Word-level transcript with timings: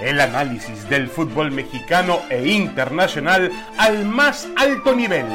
El 0.00 0.20
análisis 0.20 0.88
del 0.90 1.08
fútbol 1.08 1.50
mexicano 1.50 2.20
e 2.28 2.46
internacional 2.48 3.50
al 3.78 4.04
más 4.04 4.46
alto 4.56 4.94
nivel. 4.94 5.26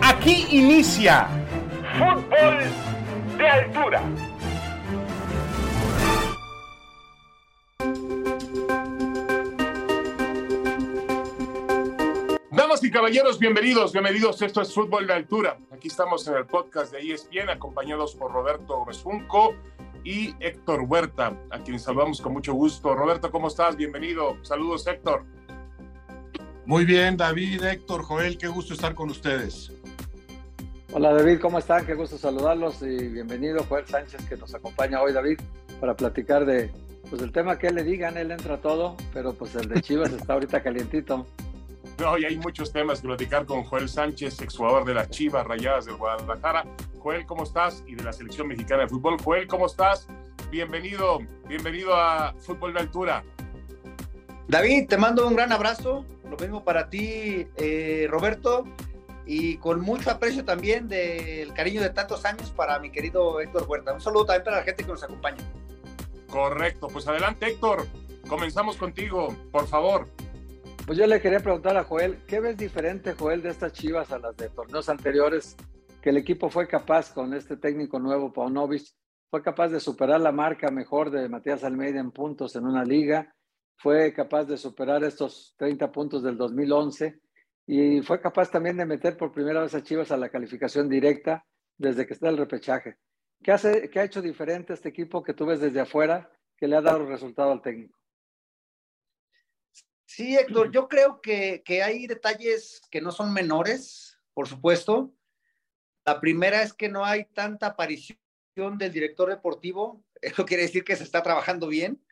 Aquí 0.00 0.46
inicia 0.50 1.26
Fútbol 1.98 2.58
de 3.36 3.48
Altura. 3.48 4.02
Damas 12.52 12.84
y 12.84 12.90
caballeros, 12.92 13.40
bienvenidos, 13.40 13.92
bienvenidos. 13.92 14.40
Esto 14.40 14.62
es 14.62 14.72
Fútbol 14.72 15.08
de 15.08 15.14
Altura. 15.14 15.58
Aquí 15.72 15.88
estamos 15.88 16.26
en 16.28 16.36
el 16.36 16.46
podcast 16.46 16.92
de 16.92 17.12
ESPN, 17.12 17.50
acompañados 17.50 18.14
por 18.14 18.30
Roberto 18.30 18.76
Gómez 18.76 19.02
y 20.06 20.36
Héctor 20.38 20.82
Huerta, 20.82 21.36
a 21.50 21.58
quien 21.58 21.80
saludamos 21.80 22.20
con 22.20 22.32
mucho 22.32 22.54
gusto. 22.54 22.94
Roberto, 22.94 23.28
¿cómo 23.32 23.48
estás? 23.48 23.76
Bienvenido. 23.76 24.36
Saludos, 24.44 24.86
Héctor. 24.86 25.24
Muy 26.64 26.84
bien, 26.84 27.16
David, 27.16 27.64
Héctor, 27.64 28.04
Joel, 28.04 28.38
qué 28.38 28.46
gusto 28.46 28.74
estar 28.74 28.94
con 28.94 29.10
ustedes. 29.10 29.72
Hola 30.92 31.12
David, 31.12 31.40
¿cómo 31.40 31.58
están? 31.58 31.84
Qué 31.84 31.94
gusto 31.94 32.16
saludarlos 32.16 32.80
y 32.82 33.08
bienvenido 33.08 33.64
Joel 33.68 33.86
Sánchez 33.86 34.24
que 34.28 34.36
nos 34.36 34.54
acompaña 34.54 35.02
hoy 35.02 35.12
David 35.12 35.40
para 35.80 35.94
platicar 35.94 36.46
de 36.46 36.70
pues 37.10 37.20
el 37.20 37.32
tema 37.32 37.58
que 37.58 37.70
le 37.70 37.82
digan, 37.82 38.16
él 38.16 38.30
entra 38.30 38.60
todo, 38.60 38.96
pero 39.12 39.34
pues 39.34 39.54
el 39.56 39.68
de 39.68 39.82
Chivas 39.82 40.12
está 40.12 40.34
ahorita 40.34 40.62
calientito. 40.62 41.26
No, 41.98 42.16
y 42.16 42.24
hay 42.24 42.36
muchos 42.36 42.72
temas 42.72 43.00
que 43.00 43.08
platicar 43.08 43.44
con 43.44 43.64
Joel 43.64 43.88
Sánchez, 43.88 44.40
exjugador 44.40 44.84
de 44.84 44.94
las 44.94 45.10
Chivas 45.10 45.46
Rayadas 45.46 45.86
del 45.86 45.96
Guadalajara. 45.96 46.64
Joel, 47.06 47.24
¿cómo 47.24 47.44
estás? 47.44 47.84
Y 47.86 47.94
de 47.94 48.02
la 48.02 48.12
Selección 48.12 48.48
Mexicana 48.48 48.82
de 48.82 48.88
Fútbol. 48.88 49.16
Joel, 49.22 49.46
¿cómo 49.46 49.66
estás? 49.66 50.08
Bienvenido, 50.50 51.20
bienvenido 51.46 51.94
a 51.94 52.34
Fútbol 52.40 52.72
de 52.74 52.80
Altura. 52.80 53.22
David, 54.48 54.88
te 54.88 54.96
mando 54.96 55.24
un 55.24 55.36
gran 55.36 55.52
abrazo. 55.52 56.04
Lo 56.28 56.36
mismo 56.36 56.64
para 56.64 56.90
ti, 56.90 57.46
eh, 57.58 58.08
Roberto 58.10 58.64
y 59.24 59.56
con 59.58 59.82
mucho 59.82 60.10
aprecio 60.10 60.44
también 60.44 60.88
del 60.88 61.52
cariño 61.52 61.80
de 61.80 61.90
tantos 61.90 62.24
años 62.24 62.50
para 62.50 62.80
mi 62.80 62.90
querido 62.90 63.40
Héctor 63.40 63.66
Huerta. 63.68 63.92
Un 63.92 64.00
saludo 64.00 64.26
también 64.26 64.42
para 64.42 64.56
la 64.56 64.62
gente 64.64 64.82
que 64.82 64.90
nos 64.90 65.04
acompaña. 65.04 65.44
Correcto, 66.28 66.88
pues 66.88 67.06
adelante 67.06 67.46
Héctor, 67.46 67.86
comenzamos 68.26 68.76
contigo, 68.76 69.32
por 69.52 69.68
favor. 69.68 70.08
Pues 70.84 70.98
yo 70.98 71.06
le 71.06 71.20
quería 71.20 71.38
preguntar 71.38 71.76
a 71.76 71.84
Joel, 71.84 72.18
¿qué 72.26 72.40
ves 72.40 72.56
diferente 72.56 73.12
Joel 73.12 73.42
de 73.42 73.50
estas 73.50 73.72
chivas 73.74 74.10
a 74.10 74.18
las 74.18 74.36
de 74.36 74.48
torneos 74.48 74.88
anteriores? 74.88 75.56
Que 76.06 76.10
el 76.10 76.18
equipo 76.18 76.48
fue 76.48 76.68
capaz 76.68 77.12
con 77.12 77.34
este 77.34 77.56
técnico 77.56 77.98
nuevo, 77.98 78.32
Paunovic, 78.32 78.94
fue 79.28 79.42
capaz 79.42 79.70
de 79.70 79.80
superar 79.80 80.20
la 80.20 80.30
marca 80.30 80.70
mejor 80.70 81.10
de 81.10 81.28
Matías 81.28 81.64
Almeida 81.64 81.98
en 81.98 82.12
puntos 82.12 82.54
en 82.54 82.64
una 82.64 82.84
liga, 82.84 83.34
fue 83.76 84.12
capaz 84.12 84.44
de 84.44 84.56
superar 84.56 85.02
estos 85.02 85.56
30 85.56 85.90
puntos 85.90 86.22
del 86.22 86.36
2011 86.36 87.20
y 87.66 88.02
fue 88.02 88.20
capaz 88.20 88.52
también 88.52 88.76
de 88.76 88.86
meter 88.86 89.16
por 89.16 89.32
primera 89.32 89.62
vez 89.62 89.74
a 89.74 89.82
Chivas 89.82 90.12
a 90.12 90.16
la 90.16 90.28
calificación 90.28 90.88
directa 90.88 91.44
desde 91.76 92.06
que 92.06 92.14
está 92.14 92.28
el 92.28 92.38
repechaje. 92.38 92.98
¿Qué, 93.42 93.50
hace, 93.50 93.90
qué 93.90 93.98
ha 93.98 94.04
hecho 94.04 94.22
diferente 94.22 94.74
este 94.74 94.90
equipo 94.90 95.24
que 95.24 95.34
tú 95.34 95.44
ves 95.44 95.58
desde 95.58 95.80
afuera 95.80 96.30
que 96.56 96.68
le 96.68 96.76
ha 96.76 96.82
dado 96.82 97.04
resultado 97.04 97.50
al 97.50 97.62
técnico? 97.62 97.98
Sí, 100.04 100.36
Héctor, 100.36 100.70
yo 100.70 100.86
creo 100.86 101.20
que, 101.20 101.64
que 101.64 101.82
hay 101.82 102.06
detalles 102.06 102.80
que 102.92 103.00
no 103.00 103.10
son 103.10 103.32
menores, 103.32 104.20
por 104.34 104.46
supuesto. 104.46 105.15
La 106.06 106.20
primera 106.20 106.62
es 106.62 106.72
que 106.72 106.88
no 106.88 107.04
hay 107.04 107.24
tanta 107.24 107.66
aparición 107.66 108.16
del 108.78 108.92
director 108.92 109.28
deportivo. 109.28 110.04
Eso 110.22 110.46
quiere 110.46 110.62
decir 110.62 110.84
que 110.84 110.96
se 110.96 111.04
está 111.04 111.22
trabajando 111.22 111.66
bien. 111.68 112.02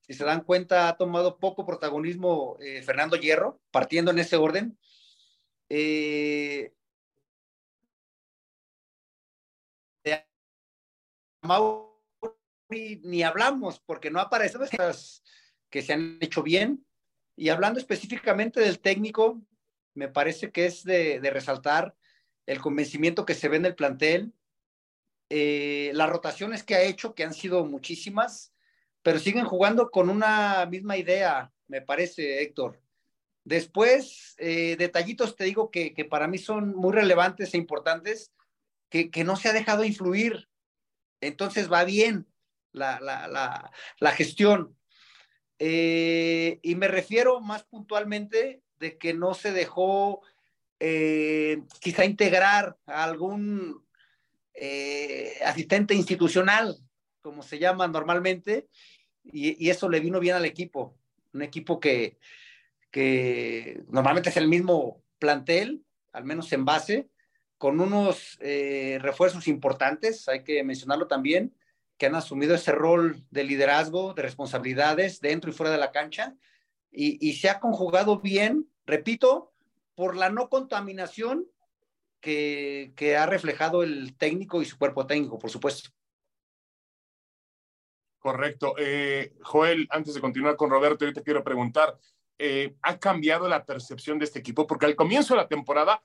Si 0.00 0.14
se 0.14 0.24
dan 0.24 0.42
cuenta, 0.42 0.88
ha 0.88 0.96
tomado 0.96 1.38
poco 1.38 1.66
protagonismo 1.66 2.56
eh, 2.60 2.82
Fernando 2.82 3.16
Hierro, 3.16 3.60
partiendo 3.70 4.10
en 4.10 4.18
ese 4.18 4.36
orden. 4.36 4.78
Eh, 5.68 6.72
ni 12.70 13.22
hablamos 13.22 13.80
porque 13.80 14.10
no 14.10 14.20
aparecen 14.20 14.62
estas 14.62 15.22
que 15.70 15.82
se 15.82 15.92
han 15.92 16.18
hecho 16.20 16.42
bien. 16.42 16.86
Y 17.36 17.48
hablando 17.48 17.80
específicamente 17.80 18.60
del 18.60 18.80
técnico, 18.80 19.42
me 19.94 20.08
parece 20.08 20.52
que 20.52 20.66
es 20.66 20.84
de, 20.84 21.20
resaltar 21.32 21.96
el 22.46 22.60
convencimiento 22.60 23.24
que 23.24 23.34
se 23.34 23.48
ve 23.48 23.56
en 23.56 23.66
el 23.66 23.74
plantel, 23.74 24.32
eh, 25.30 25.92
las 25.94 26.10
rotaciones 26.10 26.62
que 26.62 26.74
ha 26.74 26.82
hecho, 26.82 27.14
que 27.14 27.24
han 27.24 27.34
sido 27.34 27.64
muchísimas, 27.64 28.52
pero 29.02 29.18
siguen 29.18 29.44
jugando 29.44 29.90
con 29.90 30.10
una 30.10 30.66
misma 30.66 30.96
idea, 30.96 31.52
me 31.68 31.80
parece, 31.80 32.42
Héctor. 32.42 32.80
Después, 33.44 34.34
eh, 34.38 34.76
detallitos 34.76 35.34
te 35.34 35.44
digo 35.44 35.70
que, 35.70 36.06
para 36.08 36.28
mí 36.28 36.38
son 36.38 36.74
muy 36.76 36.92
relevantes 36.92 37.54
e 37.54 37.56
importantes, 37.56 38.32
que, 38.88 39.10
no 39.24 39.36
se 39.36 39.48
ha 39.48 39.52
dejado 39.52 39.84
influir. 39.84 40.48
Entonces 41.20 41.72
va 41.72 41.84
bien 41.84 42.26
la, 42.72 43.72
gestión. 44.14 44.76
Eh, 45.58 46.60
y 46.62 46.74
me 46.74 46.88
refiero 46.88 47.40
más 47.40 47.64
puntualmente 47.64 48.62
de 48.78 48.98
que 48.98 49.14
no 49.14 49.34
se 49.34 49.52
dejó 49.52 50.22
eh, 50.84 51.62
quizá 51.80 52.04
integrar 52.04 52.76
a 52.86 53.04
algún 53.04 53.84
asistente 55.44 55.94
institucional, 55.94 56.76
como 57.20 57.42
se 57.42 57.58
llama 57.58 57.88
normalmente, 57.88 58.68
y, 59.24 59.64
y, 59.64 59.70
eso 59.70 59.88
le 59.88 60.00
vino 60.00 60.20
bien 60.20 60.36
al 60.36 60.44
equipo. 60.44 60.96
Un 61.32 61.42
equipo 61.42 61.80
que, 61.80 62.18
que 62.90 63.82
normalmente 63.88 64.30
es 64.30 64.36
el 64.36 64.46
mismo 64.46 65.02
plantel, 65.18 65.84
al 66.12 66.24
menos 66.24 66.52
en 66.52 66.64
base, 66.64 67.08
con 67.62 67.80
unos 67.80 68.38
eh, 68.40 68.98
refuerzos 69.00 69.46
importantes, 69.46 70.28
hay 70.28 70.42
que 70.42 70.64
mencionarlo 70.64 71.06
también, 71.06 71.54
que 71.96 72.06
han 72.06 72.16
asumido 72.16 72.56
ese 72.56 72.72
rol 72.72 73.24
de 73.30 73.44
liderazgo, 73.44 74.14
de 74.14 74.22
responsabilidades 74.22 75.20
dentro 75.20 75.48
y 75.48 75.54
fuera 75.54 75.70
de 75.70 75.78
la 75.78 75.92
cancha, 75.92 76.34
y, 76.90 77.32
se 77.34 77.48
ha 77.48 77.60
conjugado 77.60 78.18
bien, 78.18 78.66
repito, 78.84 79.51
por 79.94 80.16
la 80.16 80.30
no 80.30 80.48
contaminación 80.48 81.46
que, 82.20 83.16
ha 83.18 83.26
reflejado 83.26 83.82
el 83.82 84.16
técnico 84.16 84.62
y 84.62 84.64
su 84.64 84.78
cuerpo 84.78 85.06
técnico, 85.06 85.38
por 85.38 85.50
supuesto. 85.50 85.90
Correcto. 88.18 88.74
Eh, 88.78 89.34
Joel, 89.42 89.88
antes 89.90 90.14
de 90.14 90.20
continuar 90.20 90.56
con 90.56 90.70
Roberto, 90.70 91.04
yo 91.04 91.12
te 91.12 91.24
quiero 91.24 91.42
preguntar, 91.42 91.98
eh, 92.38 92.76
ha 92.82 92.98
cambiado 92.98 93.48
la 93.48 93.64
percepción 93.64 94.18
de 94.18 94.26
este 94.26 94.38
equipo, 94.38 94.66
porque 94.66 94.86
al 94.86 94.94
comienzo 94.94 95.34
de 95.34 95.40
la 95.40 95.48
temporada 95.48 96.02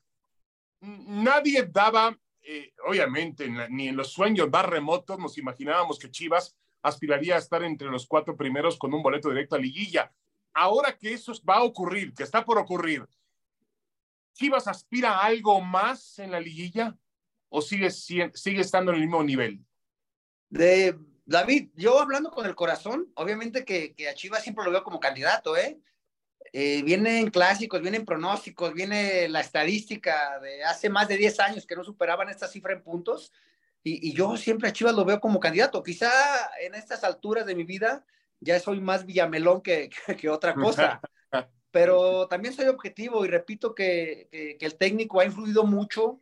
nadie 0.81 1.63
daba, 1.63 2.17
eh, 2.41 2.73
obviamente, 2.87 3.47
ni 3.69 3.87
en 3.87 3.95
los 3.95 4.11
sueños 4.11 4.49
más 4.49 4.65
remotos 4.65 5.19
nos 5.19 5.37
imaginábamos 5.37 5.99
que 5.99 6.09
Chivas 6.09 6.55
aspiraría 6.81 7.35
a 7.35 7.39
estar 7.39 7.63
entre 7.63 7.89
los 7.89 8.07
cuatro 8.07 8.35
primeros 8.35 8.77
con 8.77 8.93
un 8.93 9.03
boleto 9.03 9.29
directo 9.29 9.55
a 9.55 9.59
liguilla. 9.59 10.11
Ahora 10.53 10.97
que 10.97 11.13
eso 11.13 11.33
va 11.47 11.57
a 11.57 11.63
ocurrir, 11.63 12.13
que 12.15 12.23
está 12.23 12.43
por 12.43 12.57
ocurrir, 12.57 13.07
¿Chivas 14.37 14.67
aspira 14.67 15.17
a 15.17 15.25
algo 15.25 15.59
más 15.61 16.19
en 16.19 16.31
la 16.31 16.39
liguilla 16.39 16.95
o 17.49 17.61
sigue, 17.61 17.89
sigue 17.89 18.61
estando 18.61 18.91
en 18.91 18.97
el 18.97 19.01
mismo 19.01 19.23
nivel? 19.23 19.65
De 20.49 20.95
David, 21.25 21.71
yo 21.75 21.99
hablando 21.99 22.29
con 22.29 22.45
el 22.45 22.53
corazón, 22.53 23.11
obviamente 23.15 23.65
que, 23.65 23.95
que, 23.95 24.07
a 24.07 24.13
Chivas 24.13 24.43
siempre 24.43 24.63
lo 24.63 24.71
veo 24.71 24.83
como 24.83 24.99
candidato, 24.99 25.57
¿eh? 25.57 25.79
Eh, 26.53 26.81
vienen 26.83 27.29
clásicos, 27.31 27.81
vienen 27.81 28.05
pronósticos, 28.05 28.73
viene 28.73 29.27
la 29.27 29.41
estadística 29.41 30.39
de 30.39 30.63
hace 30.63 30.87
más 30.87 31.07
de 31.07 31.17
10 31.17 31.39
años 31.39 31.65
que 31.65 31.75
no 31.75 31.83
superaban 31.83 32.29
esta 32.29 32.47
cifra 32.47 32.73
en 32.73 32.83
puntos. 32.83 33.33
Y, 33.83 34.13
yo 34.13 34.37
siempre 34.37 34.69
a 34.69 34.73
Chivas 34.73 34.95
lo 34.95 35.03
veo 35.03 35.19
como 35.19 35.39
candidato. 35.39 35.81
Quizá 35.81 36.12
en 36.62 36.75
estas 36.75 37.03
alturas 37.03 37.45
de 37.45 37.56
mi 37.56 37.63
vida 37.63 38.06
ya 38.39 38.59
soy 38.59 38.79
más 38.79 39.06
Villamelón 39.06 39.62
que, 39.62 39.89
que, 40.19 40.29
otra 40.29 40.53
cosa. 40.53 41.01
Pero 41.77 42.27
también 42.27 42.56
soy 42.56 42.65
objetivo 42.69 43.24
y 43.24 43.27
repito 43.27 43.75
que, 43.75 44.29
que, 44.31 44.65
el 44.65 44.77
técnico 44.77 45.19
ha 45.19 45.25
influido 45.25 45.63
mucho 45.63 46.19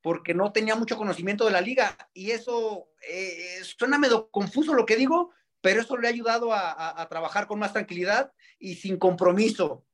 porque 0.00 0.32
no 0.32 0.52
tenía 0.52 0.74
mucho 0.74 0.96
conocimiento 0.96 1.44
de 1.44 1.50
la 1.50 1.60
liga. 1.60 1.98
Y 2.14 2.30
eso 2.30 2.88
eh, 3.06 3.60
suena 3.62 3.98
medio 3.98 4.30
confuso 4.30 4.72
lo 4.72 4.86
que 4.86 4.96
digo, 4.96 5.32
pero 5.60 5.82
eso 5.82 5.98
le 5.98 6.08
ha 6.08 6.10
ayudado 6.10 6.54
a, 6.54 7.06
trabajar 7.10 7.46
con 7.46 7.58
más 7.58 7.74
tranquilidad 7.74 8.32
y 8.58 8.76
sin 8.76 8.96
compromiso. 8.96 9.84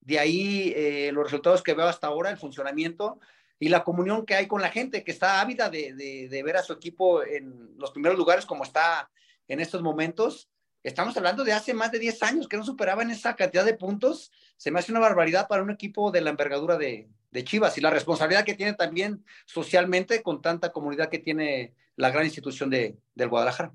De 0.00 0.18
ahí 0.18 0.72
eh, 0.74 1.10
los 1.12 1.24
resultados 1.24 1.62
que 1.62 1.74
veo 1.74 1.86
hasta 1.86 2.06
ahora, 2.06 2.30
el 2.30 2.38
funcionamiento 2.38 3.20
y 3.58 3.68
la 3.68 3.84
comunión 3.84 4.24
que 4.24 4.36
hay 4.36 4.46
con 4.46 4.62
la 4.62 4.70
gente 4.70 5.04
que 5.04 5.12
está 5.12 5.42
ávida 5.42 5.68
de, 5.68 6.42
ver 6.42 6.56
a 6.56 6.62
su 6.62 6.72
equipo 6.72 7.22
en 7.22 7.76
los 7.76 7.90
primeros 7.90 8.16
lugares 8.16 8.46
como 8.46 8.64
está 8.64 9.10
en 9.48 9.60
estos 9.60 9.82
momentos. 9.82 10.48
Estamos 10.82 11.16
hablando 11.16 11.44
de 11.44 11.52
hace 11.52 11.74
más 11.74 11.90
de 11.92 11.98
10 11.98 12.22
años 12.22 12.48
que 12.48 12.56
no 12.56 12.64
superaban 12.64 13.10
esa 13.10 13.36
cantidad 13.36 13.64
de 13.64 13.74
puntos. 13.74 14.30
Se 14.56 14.70
me 14.70 14.78
hace 14.78 14.92
una 14.92 15.00
barbaridad 15.00 15.48
para 15.48 15.62
un 15.62 15.70
equipo 15.70 16.10
de 16.10 16.20
la 16.20 16.30
envergadura 16.30 16.76
de, 16.76 17.08
de 17.30 17.44
Chivas 17.44 17.76
y 17.76 17.80
la 17.80 17.90
responsabilidad 17.90 18.44
que 18.44 18.54
tiene 18.54 18.74
también 18.74 19.24
socialmente 19.44 20.22
con 20.22 20.40
tanta 20.40 20.72
comunidad 20.72 21.10
que 21.10 21.18
tiene 21.18 21.74
la 21.96 22.10
gran 22.10 22.24
institución 22.24 22.70
de, 22.70 22.98
del 23.14 23.28
Guadalajara. 23.28 23.74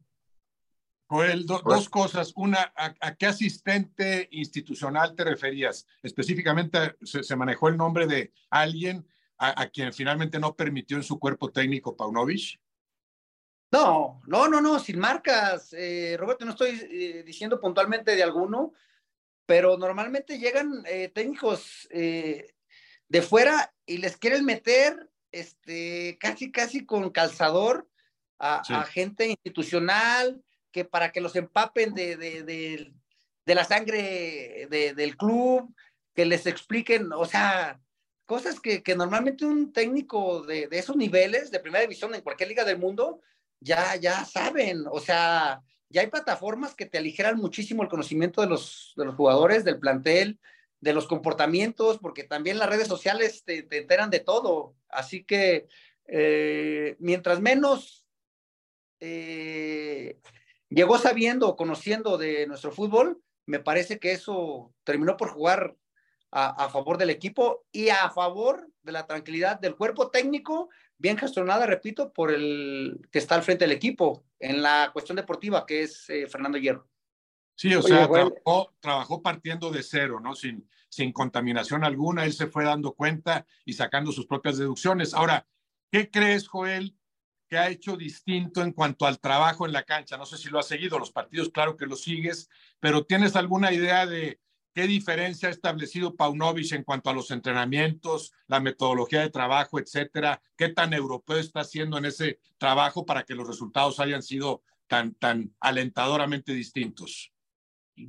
Joel, 1.07 1.45
dos 1.45 1.89
cosas. 1.89 2.33
Una, 2.35 2.73
¿a, 2.75 3.15
qué 3.15 3.27
asistente 3.27 4.27
institucional 4.31 5.13
te 5.15 5.23
referías? 5.23 5.85
Específicamente 6.01 6.95
se, 7.03 7.35
manejó 7.35 7.67
el 7.67 7.77
nombre 7.77 8.07
de 8.07 8.33
alguien 8.49 9.06
a, 9.38 9.67
quien 9.67 9.91
finalmente 9.94 10.39
no 10.39 10.56
permitió 10.56 10.95
en 10.95 11.03
su 11.03 11.19
cuerpo 11.19 11.51
técnico 11.51 11.95
Paunovic. 11.97 12.59
No, 13.73 14.21
no, 14.27 14.47
no, 14.47 14.61
no, 14.61 14.77
sin 14.77 14.99
marcas. 14.99 15.73
Eh, 15.73 16.15
Roberto, 16.19 16.45
no 16.45 16.51
estoy 16.51 16.79
eh, 16.91 17.23
diciendo 17.25 17.59
puntualmente 17.59 18.15
de 18.15 18.21
alguno, 18.21 18.73
pero 19.47 19.79
normalmente 19.79 20.37
llegan 20.37 20.83
eh, 20.85 21.09
técnicos 21.09 21.87
de 21.89 23.21
fuera 23.27 23.73
y 23.87 23.97
les 23.97 24.15
quieren 24.17 24.45
meter 24.45 25.09
este, 25.31 26.19
casi, 26.19 26.51
casi 26.51 26.85
con 26.85 27.09
calzador 27.09 27.89
a, 28.37 28.61
gente 28.83 29.25
institucional, 29.25 30.43
que 30.71 30.85
para 30.85 31.11
que 31.11 31.21
los 31.21 31.35
empapen 31.35 31.95
de, 31.95 32.15
de, 32.15 32.43
de, 32.43 33.55
la 33.55 33.63
sangre 33.63 34.67
del 34.69 35.17
club, 35.17 35.73
que 36.13 36.25
les 36.25 36.45
expliquen, 36.45 37.11
o 37.11 37.25
sea, 37.25 37.81
cosas 38.25 38.59
que, 38.59 38.83
que 38.83 38.95
normalmente 38.95 39.45
un 39.45 39.73
técnico 39.73 40.43
de, 40.43 40.67
esos 40.71 40.95
niveles, 40.95 41.49
de 41.49 41.59
primera 41.59 41.81
división 41.81 42.13
en 42.13 42.21
cualquier 42.21 42.49
liga 42.49 42.65
del 42.65 42.77
mundo, 42.77 43.21
ya, 43.63 43.95
ya 43.95 44.25
saben, 44.25 44.86
o 44.92 45.00
sea, 45.00 45.62
ya 45.89 46.01
hay 46.01 46.07
plataformas 46.07 46.75
que 46.75 46.86
te 46.86 46.98
aligeran 46.98 47.38
muchísimo 47.38 47.83
el 47.83 47.89
conocimiento 47.89 48.42
de 48.42 48.48
los, 48.48 48.94
de 48.98 49.06
los 49.06 49.15
jugadores, 49.15 49.63
del 49.63 49.80
plantel, 49.80 50.39
de 50.81 50.94
los 50.94 51.07
comportamientos, 51.07 51.98
porque 52.00 52.24
también 52.24 52.60
las 52.60 52.69
redes 52.69 52.88
sociales 52.88 53.44
te, 53.45 53.65
enteran 53.71 54.10
de 54.10 54.19
todo. 54.19 54.75
Así 54.89 55.24
que 55.24 55.68
eh, 56.07 56.95
mientras 57.00 57.39
menos 57.39 58.06
eh, 59.00 60.18
llegó 60.69 60.98
sabiendo 60.98 61.48
o 61.48 61.56
conociendo 61.56 62.18
de 62.18 62.48
nuestro 62.48 62.71
fútbol, 62.71 63.21
me 63.45 63.59
parece 63.59 64.00
que 64.00 64.12
eso 64.12 64.74
terminó 64.83 65.16
por 65.16 65.30
jugar 65.30 65.75
a, 66.31 66.66
a, 66.66 66.69
favor 66.69 66.98
del 66.98 67.12
equipo 67.12 67.63
y 67.71 67.89
a 67.89 68.09
favor 68.09 68.68
de 68.81 68.92
la 68.92 69.06
tranquilidad 69.06 69.59
del 69.59 69.75
cuerpo 69.75 70.09
técnico 70.09 70.69
bien 71.03 71.17
gestionada, 71.17 71.65
repito, 71.65 72.13
por 72.13 72.31
el 72.31 73.09
que 73.11 73.19
está 73.19 73.35
al 73.35 73.44
frente 73.44 73.65
del 73.65 73.75
equipo 73.75 74.23
en 74.39 74.61
la 74.61 74.89
cuestión 74.94 75.17
deportiva, 75.17 75.65
que 75.65 75.83
es 75.83 76.09
eh, 76.09 76.27
Fernando 76.27 76.57
Hierro. 76.57 76.88
Sí, 77.55 77.75
o 77.75 77.81
sea, 77.81 78.09
trabajó, 78.79 79.21
partiendo 79.21 79.69
de 79.69 79.83
cero, 79.83 80.21
¿no? 80.21 80.33
Sin, 80.33 80.65
sin 80.88 81.11
contaminación 81.11 81.83
alguna, 81.83 82.23
él 82.23 82.31
se 82.31 82.47
fue 82.47 82.63
dando 82.63 82.94
cuenta 82.94 83.45
y 83.65 83.73
sacando 83.73 84.13
sus 84.13 84.25
propias 84.25 84.57
deducciones. 84.57 85.13
Ahora, 85.13 85.45
¿qué 85.91 86.09
crees, 86.09 86.47
Joel, 86.47 86.97
que 87.49 87.57
ha 87.57 87.67
hecho 87.67 87.97
distinto 87.97 88.61
en 88.61 88.71
cuanto 88.71 89.06
al 89.06 89.19
trabajo 89.19 89.65
en 89.65 89.73
la 89.73 89.83
cancha? 89.83 90.15
No 90.15 90.25
sé 90.25 90.38
si 90.38 90.49
lo 90.49 90.57
has 90.57 90.67
seguido, 90.67 90.97
los 90.97 91.11
partidos, 91.11 91.49
claro 91.49 91.75
que 91.75 91.85
los 91.85 92.01
sigues, 92.01 92.49
pero 92.79 93.06
¿tienes 93.06 93.35
alguna 93.35 93.73
idea 93.73 94.06
de 94.06 94.39
¿Qué 94.73 94.87
diferencia 94.87 95.49
ha 95.49 95.51
establecido 95.51 96.15
Paunovic 96.15 96.71
en 96.71 96.83
cuanto 96.83 97.11
a 97.11 97.13
los 97.13 97.29
entrenamientos, 97.29 98.33
la 98.47 98.59
metodología 98.59 99.21
de 99.21 99.29
trabajo, 99.29 99.79
etcétera? 99.79 100.41
¿Qué 100.57 100.69
tan 100.69 100.93
europeo 100.93 101.37
está 101.37 101.59
haciendo 101.59 101.99
en 101.99 102.05
ese 102.05 102.39
trabajo 102.57 103.05
para 103.05 103.23
que 103.23 103.35
los 103.35 103.47
resultados 103.47 103.99
hayan 103.99 104.23
sido 104.23 104.63
tan, 104.87 105.13
tan 105.13 105.53
alentadoramente 105.59 106.53
distintos? 106.53 107.31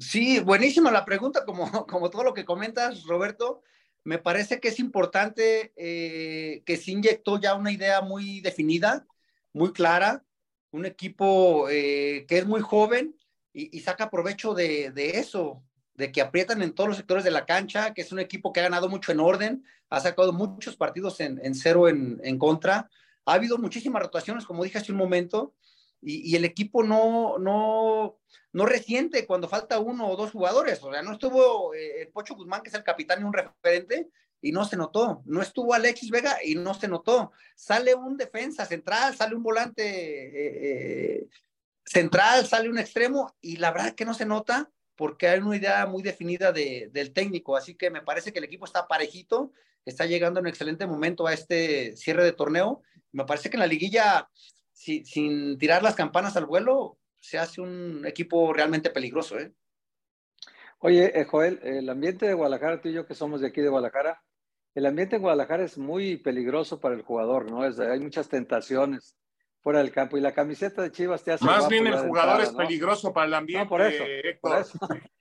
Sí, 0.00 0.40
buenísima 0.40 0.90
la 0.90 1.04
pregunta, 1.04 1.44
como, 1.44 1.66
como 1.86 2.08
todo 2.08 2.24
lo 2.24 2.32
que 2.32 2.46
comentas, 2.46 3.04
Roberto. 3.04 3.62
Me 4.02 4.18
parece 4.18 4.58
que 4.58 4.68
es 4.68 4.80
importante 4.80 5.74
eh, 5.76 6.62
que 6.64 6.78
se 6.78 6.92
inyectó 6.92 7.38
ya 7.38 7.54
una 7.56 7.72
idea 7.72 8.00
muy 8.00 8.40
definida, 8.40 9.06
muy 9.52 9.72
clara, 9.72 10.24
un 10.70 10.86
equipo 10.86 11.68
eh, 11.68 12.24
que 12.26 12.38
es 12.38 12.46
muy 12.46 12.62
joven 12.62 13.16
y, 13.52 13.78
saca 13.80 14.10
provecho 14.10 14.52
de 14.52 14.92
eso 15.14 15.62
de 15.94 16.10
que 16.10 16.20
aprietan 16.20 16.62
en 16.62 16.74
todos 16.74 16.88
los 16.88 16.96
sectores 16.96 17.24
de 17.24 17.30
la 17.30 17.46
cancha, 17.46 17.94
que 17.94 18.02
es 18.02 18.12
un 18.12 18.18
equipo 18.18 18.52
que 18.52 18.60
ha 18.60 18.64
ganado 18.64 18.88
mucho 18.88 19.12
en 19.12 19.20
orden, 19.20 19.64
ha 19.90 20.00
sacado 20.00 20.32
muchos 20.32 20.76
partidos 20.76 21.20
en, 21.20 21.40
en 21.44 21.54
cero 21.54 21.88
en, 21.88 22.20
en, 22.24 22.38
contra. 22.38 22.90
Ha 23.24 23.34
habido 23.34 23.58
muchísimas 23.58 24.02
rotaciones, 24.02 24.44
como 24.44 24.64
dije 24.64 24.78
hace 24.78 24.92
un 24.92 24.98
momento, 24.98 25.54
y, 26.00 26.30
y, 26.30 26.36
el 26.36 26.44
equipo 26.44 26.82
no, 26.82 27.38
no, 27.38 28.18
no 28.52 28.66
resiente 28.66 29.26
cuando 29.26 29.48
falta 29.48 29.78
uno 29.78 30.08
o 30.08 30.16
dos 30.16 30.32
jugadores. 30.32 30.82
O 30.82 30.92
sea, 30.92 31.02
no 31.02 31.12
estuvo 31.12 31.72
eh, 31.74 32.02
el 32.02 32.08
Pocho 32.08 32.34
Guzmán, 32.34 32.62
que 32.62 32.68
es 32.68 32.74
el 32.74 32.84
capitán 32.84 33.20
y 33.20 33.24
un 33.24 33.32
referente, 33.32 34.10
y 34.42 34.52
no 34.52 34.64
se 34.64 34.76
notó. 34.76 35.22
No 35.24 35.40
estuvo 35.40 35.72
Alexis 35.72 36.10
Vega 36.10 36.38
y 36.44 36.56
no 36.56 36.74
se 36.74 36.88
notó. 36.88 37.32
Sale 37.54 37.94
un 37.94 38.16
defensa 38.16 38.66
central, 38.66 39.16
sale 39.16 39.34
un 39.34 39.42
volante 39.42 39.84
eh, 39.84 41.20
eh, 41.20 41.28
central, 41.86 42.46
sale 42.46 42.68
un 42.68 42.78
extremo, 42.78 43.34
y 43.40 43.56
la 43.56 43.70
verdad 43.70 43.94
que 43.94 44.04
no 44.04 44.12
se 44.12 44.26
nota 44.26 44.70
porque 44.96 45.28
hay 45.28 45.40
una 45.40 45.56
idea 45.56 45.86
muy 45.86 46.02
definida 46.02 46.52
de, 46.52 46.90
del 46.92 47.12
técnico, 47.12 47.56
así 47.56 47.74
que 47.74 47.90
me 47.90 48.02
parece 48.02 48.32
que 48.32 48.38
el 48.38 48.44
equipo 48.44 48.64
está 48.64 48.86
parejito, 48.86 49.52
está 49.84 50.06
llegando 50.06 50.40
en 50.40 50.44
un 50.44 50.48
excelente 50.48 50.86
momento 50.86 51.26
a 51.26 51.32
este 51.32 51.96
cierre 51.96 52.24
de 52.24 52.32
torneo. 52.32 52.82
Me 53.12 53.24
parece 53.24 53.50
que 53.50 53.56
en 53.56 53.60
la 53.60 53.66
liguilla, 53.66 54.28
sin 54.72 55.58
tirar 55.58 55.82
las 55.82 55.94
campanas 55.94 56.36
al 56.36 56.46
vuelo, 56.46 56.98
se 57.20 57.38
hace 57.38 57.60
un 57.60 58.04
equipo 58.06 58.52
realmente 58.52 58.90
peligroso. 58.90 59.38
¿eh? 59.38 59.52
Oye, 60.78 61.18
eh, 61.18 61.24
Joel, 61.24 61.60
el 61.62 61.88
ambiente 61.88 62.26
de 62.26 62.34
Guadalajara, 62.34 62.80
tú 62.80 62.88
y 62.88 62.92
yo 62.92 63.06
que 63.06 63.14
somos 63.14 63.40
de 63.40 63.48
aquí 63.48 63.60
de 63.60 63.68
Guadalajara, 63.68 64.22
el 64.74 64.86
ambiente 64.86 65.16
en 65.16 65.22
Guadalajara 65.22 65.64
es 65.64 65.78
muy 65.78 66.16
peligroso 66.16 66.80
para 66.80 66.94
el 66.94 67.02
jugador, 67.02 67.50
¿no? 67.50 67.64
Es, 67.64 67.78
hay 67.78 68.00
muchas 68.00 68.28
tentaciones 68.28 69.16
fuera 69.64 69.78
del 69.80 69.90
campo. 69.90 70.16
Y 70.18 70.20
la 70.20 70.32
camiseta 70.32 70.82
de 70.82 70.92
Chivas 70.92 71.24
te 71.24 71.32
hace. 71.32 71.44
Más 71.44 71.68
bien 71.68 71.86
el 71.86 71.98
jugador 71.98 72.42
es 72.42 72.50
peligroso 72.50 73.12
para 73.12 73.26
el 73.26 73.34
ambiente. 73.34 73.64
No, 73.64 73.68
por 73.68 73.80
eso. 73.80 74.04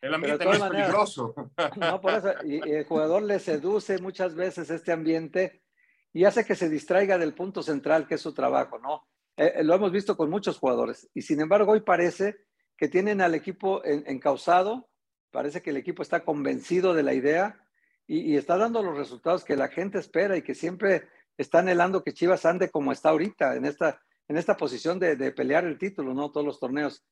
El 0.02 0.14
ambiente 0.14 0.44
no 0.44 0.52
es 0.52 0.60
peligroso. 0.60 1.34
No, 1.78 2.02
por 2.02 2.14
eso. 2.14 2.34
Y, 2.44 2.58
el 2.70 2.84
jugador 2.84 3.24
le 3.24 3.40
seduce 3.40 4.00
muchas 4.00 4.36
veces 4.36 4.70
este 4.70 4.92
ambiente 4.92 5.64
y 6.12 6.26
hace 6.26 6.44
que 6.46 6.56
se 6.56 6.70
distraiga 6.70 7.18
del 7.18 7.34
punto 7.34 7.64
central, 7.64 8.06
que 8.06 8.16
es 8.16 8.22
su 8.22 8.34
trabajo, 8.34 8.78
¿no? 8.78 9.08
Eh, 9.38 9.54
eh, 9.56 9.64
lo 9.64 9.74
hemos 9.74 9.92
visto 9.92 10.18
con 10.18 10.30
muchos 10.30 10.60
jugadores. 10.60 11.10
Y 11.14 11.22
sin 11.22 11.40
embargo, 11.40 11.72
hoy 11.72 11.80
parece 11.80 12.36
que 12.78 12.90
tienen 12.90 13.22
al 13.22 13.34
equipo 13.34 13.82
encausado, 13.86 14.90
parece 15.32 15.62
que 15.62 15.70
el 15.70 15.78
equipo 15.78 16.02
está 16.04 16.26
convencido 16.26 16.94
de 16.94 17.04
la 17.04 17.14
idea 17.14 17.66
y, 18.06 18.34
y 18.34 18.36
está 18.36 18.58
dando 18.58 18.84
los 18.84 18.98
resultados 18.98 19.46
que 19.46 19.56
la 19.56 19.70
gente 19.70 20.00
espera 20.00 20.36
y 20.36 20.42
que 20.42 20.54
siempre 20.54 21.08
está 21.38 21.60
anhelando 21.60 22.04
que 22.04 22.14
Chivas 22.14 22.46
ande 22.46 22.70
como 22.70 22.92
está 22.92 23.10
ahorita, 23.10 23.56
en 23.56 23.66
esta 23.66 24.02
en 24.28 24.38
esta 24.38 24.56
posición 24.56 25.00
de, 25.00 25.32
pelear 25.32 25.66
el 25.66 25.78
título, 25.78 26.14
¿no? 26.14 26.32
Todos 26.32 26.46
los 26.46 26.60
torneos. 26.60 27.04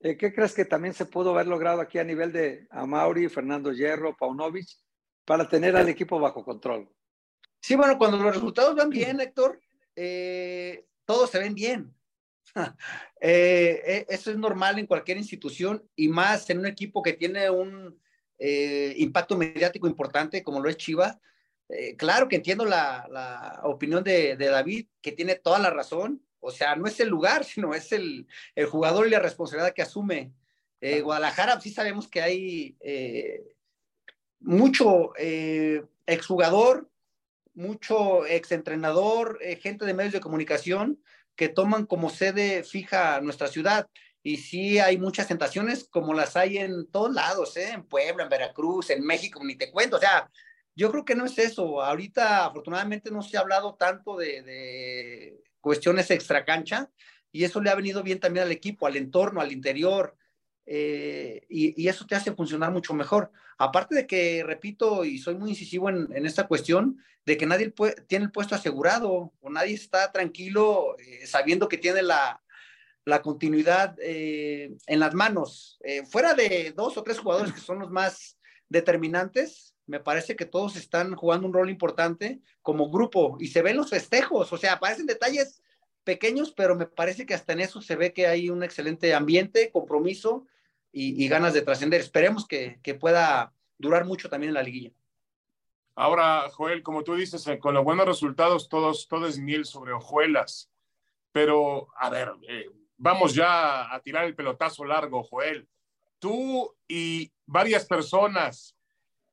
Eh, 0.00 0.16
¿Qué 0.16 0.32
crees 0.32 0.54
que 0.54 0.64
también 0.64 0.94
se 0.94 1.06
pudo 1.06 1.30
haber 1.30 1.46
logrado 1.46 1.80
aquí 1.80 1.98
a 1.98 2.04
nivel 2.04 2.32
de 2.32 2.66
Amauri, 2.70 3.28
Fernando 3.28 3.72
Hierro, 3.72 4.16
Paunovic, 4.16 4.68
para 5.24 5.48
tener 5.48 5.76
al 5.76 5.88
equipo 5.88 6.20
bajo 6.20 6.44
control? 6.44 6.88
Sí, 7.60 7.74
bueno, 7.74 7.98
cuando 7.98 8.18
los 8.18 8.34
resultados 8.34 8.76
van 8.76 8.90
bien, 8.90 9.20
Héctor, 9.20 9.60
eh, 9.96 10.86
todos 11.04 11.30
se 11.30 11.38
ven 11.38 11.54
bien. 11.54 11.94
Eh, 13.20 14.06
eso 14.08 14.30
es 14.30 14.38
normal 14.38 14.78
en 14.78 14.86
cualquier 14.86 15.16
institución 15.16 15.84
y 15.96 16.06
más 16.06 16.48
en 16.50 16.60
un 16.60 16.66
equipo 16.66 17.02
que 17.02 17.14
tiene 17.14 17.50
un 17.50 18.00
impacto 18.38 19.36
mediático 19.36 19.88
importante 19.88 20.44
como 20.44 20.60
lo 20.60 20.68
es 20.68 20.76
Chivas. 20.76 21.18
claro 21.96 22.28
que 22.28 22.36
entiendo 22.36 22.64
la, 22.64 23.60
opinión 23.64 24.04
de, 24.04 24.36
David, 24.36 24.86
que 25.02 25.10
tiene 25.10 25.34
toda 25.34 25.58
la 25.58 25.70
razón. 25.70 26.22
O 26.40 26.50
sea, 26.50 26.76
no 26.76 26.86
es 26.86 27.00
el 27.00 27.08
lugar, 27.08 27.44
sino 27.44 27.74
es 27.74 27.92
el, 27.92 28.26
el 28.54 28.66
jugador 28.66 29.06
y 29.06 29.10
la 29.10 29.20
responsabilidad 29.20 29.74
que 29.74 29.82
asume. 29.82 30.32
Eh, 30.80 31.00
Guadalajara, 31.00 31.60
sí 31.60 31.70
sabemos 31.70 32.06
que 32.06 32.22
hay 32.22 32.76
eh, 32.80 33.42
mucho 34.40 35.12
eh, 35.16 35.84
exjugador, 36.06 36.90
mucho 37.54 38.24
exentrenador, 38.26 39.38
eh, 39.42 39.56
gente 39.56 39.84
de 39.84 39.94
medios 39.94 40.12
de 40.12 40.20
comunicación 40.20 41.02
que 41.34 41.48
toman 41.48 41.86
como 41.86 42.10
sede 42.10 42.62
fija 42.64 43.20
nuestra 43.20 43.48
ciudad. 43.48 43.88
Y 44.22 44.38
sí 44.38 44.78
hay 44.78 44.98
muchas 44.98 45.28
tentaciones 45.28 45.88
como 45.88 46.12
las 46.12 46.36
hay 46.36 46.58
en 46.58 46.90
todos 46.90 47.14
lados, 47.14 47.56
¿eh? 47.56 47.70
en 47.70 47.84
Puebla, 47.84 48.24
en 48.24 48.28
Veracruz, 48.28 48.90
en 48.90 49.04
México, 49.04 49.40
ni 49.44 49.56
te 49.56 49.70
cuento. 49.70 49.96
O 49.96 50.00
sea, 50.00 50.30
yo 50.74 50.90
creo 50.90 51.04
que 51.04 51.14
no 51.14 51.24
es 51.24 51.38
eso. 51.38 51.82
Ahorita, 51.82 52.44
afortunadamente, 52.46 53.10
no 53.10 53.22
se 53.22 53.36
ha 53.36 53.40
hablado 53.40 53.74
tanto 53.76 54.16
de, 54.16 54.42
de 54.42 55.42
cuestiones 55.60 56.10
extra 56.10 56.44
cancha 56.44 56.90
y 57.32 57.44
eso 57.44 57.60
le 57.60 57.70
ha 57.70 57.74
venido 57.74 58.02
bien 58.02 58.20
también 58.20 58.46
al 58.46 58.52
equipo, 58.52 58.86
al 58.86 58.96
entorno, 58.96 59.40
al 59.40 59.52
interior. 59.52 60.16
Eh, 60.66 61.46
y, 61.48 61.88
eso 61.88 62.06
te 62.06 62.14
hace 62.14 62.32
funcionar 62.32 62.70
mucho 62.72 62.94
mejor. 62.94 63.32
Aparte 63.58 63.94
de 63.94 64.06
que, 64.06 64.42
repito, 64.44 65.04
y 65.04 65.18
soy 65.18 65.34
muy 65.34 65.50
incisivo 65.50 65.88
en, 65.88 66.26
esta 66.26 66.46
cuestión, 66.46 66.98
de 67.24 67.36
que 67.36 67.46
nadie 67.46 67.72
tiene 68.06 68.26
el 68.26 68.32
puesto 68.32 68.54
asegurado 68.54 69.32
o 69.40 69.50
nadie 69.50 69.74
está 69.74 70.10
tranquilo 70.12 70.96
eh, 70.98 71.26
sabiendo 71.26 71.68
que 71.68 71.78
tiene 71.78 72.02
la, 72.02 72.42
la 73.04 73.20
continuidad 73.22 73.96
eh, 74.00 74.76
en 74.86 75.00
las 75.00 75.14
manos. 75.14 75.78
fuera 76.10 76.34
de 76.34 76.72
dos 76.76 76.96
o 76.96 77.02
tres 77.02 77.18
jugadores 77.18 77.52
que 77.52 77.60
son 77.60 77.78
los 77.78 77.90
más 77.90 78.38
determinantes, 78.68 79.67
me 79.88 80.00
parece 80.00 80.36
que 80.36 80.44
todos 80.44 80.76
están 80.76 81.16
jugando 81.16 81.46
un 81.46 81.52
rol 81.52 81.70
importante 81.70 82.40
como 82.62 82.90
grupo 82.90 83.38
y 83.40 83.48
se 83.48 83.62
ven 83.62 83.76
los 83.76 83.90
festejos, 83.90 84.52
o 84.52 84.56
sea, 84.58 84.74
aparecen 84.74 85.06
detalles 85.06 85.62
pequeños, 86.04 86.52
pero 86.52 86.76
me 86.76 86.86
parece 86.86 87.26
que 87.26 87.34
hasta 87.34 87.54
en 87.54 87.60
eso 87.60 87.80
se 87.80 87.96
ve 87.96 88.12
que 88.12 88.26
hay 88.26 88.50
un 88.50 88.62
excelente 88.62 89.14
ambiente, 89.14 89.70
compromiso 89.72 90.46
y, 90.92 91.28
ganas 91.28 91.54
de 91.54 91.62
trascender. 91.62 92.00
Esperemos 92.00 92.46
que, 92.46 92.80
que, 92.82 92.94
pueda 92.94 93.52
durar 93.78 94.04
mucho 94.04 94.28
también 94.28 94.50
en 94.50 94.54
la 94.54 94.62
liguilla. 94.62 94.92
Ahora, 95.94 96.48
Joel, 96.50 96.82
como 96.82 97.04
tú 97.04 97.14
dices, 97.14 97.46
eh, 97.46 97.58
con 97.58 97.74
los 97.74 97.84
buenos 97.84 98.06
resultados, 98.06 98.68
todos, 98.68 99.06
todo 99.08 99.26
es 99.26 99.38
miel 99.38 99.64
sobre 99.64 99.92
hojuelas. 99.92 100.70
Pero, 101.32 101.88
a 101.98 102.08
ver, 102.08 102.32
eh, 102.48 102.70
vamos 102.96 103.34
ya 103.34 103.92
a 103.94 104.00
tirar 104.00 104.24
el 104.24 104.34
pelotazo 104.34 104.84
largo, 104.84 105.22
Joel. 105.22 105.68
Tú 106.18 106.74
y 106.88 107.30
varias 107.46 107.84
personas 107.84 108.77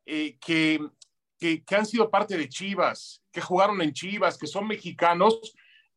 eh, 0.05 0.37
que, 0.39 0.79
que, 1.39 1.75
han 1.75 1.85
sido 1.85 2.09
parte 2.09 2.37
de 2.37 2.49
Chivas, 2.49 3.23
que 3.31 3.41
jugaron 3.41 3.81
en 3.81 3.93
Chivas, 3.93 4.37
que 4.37 4.47
son 4.47 4.67
mexicanos, 4.67 5.53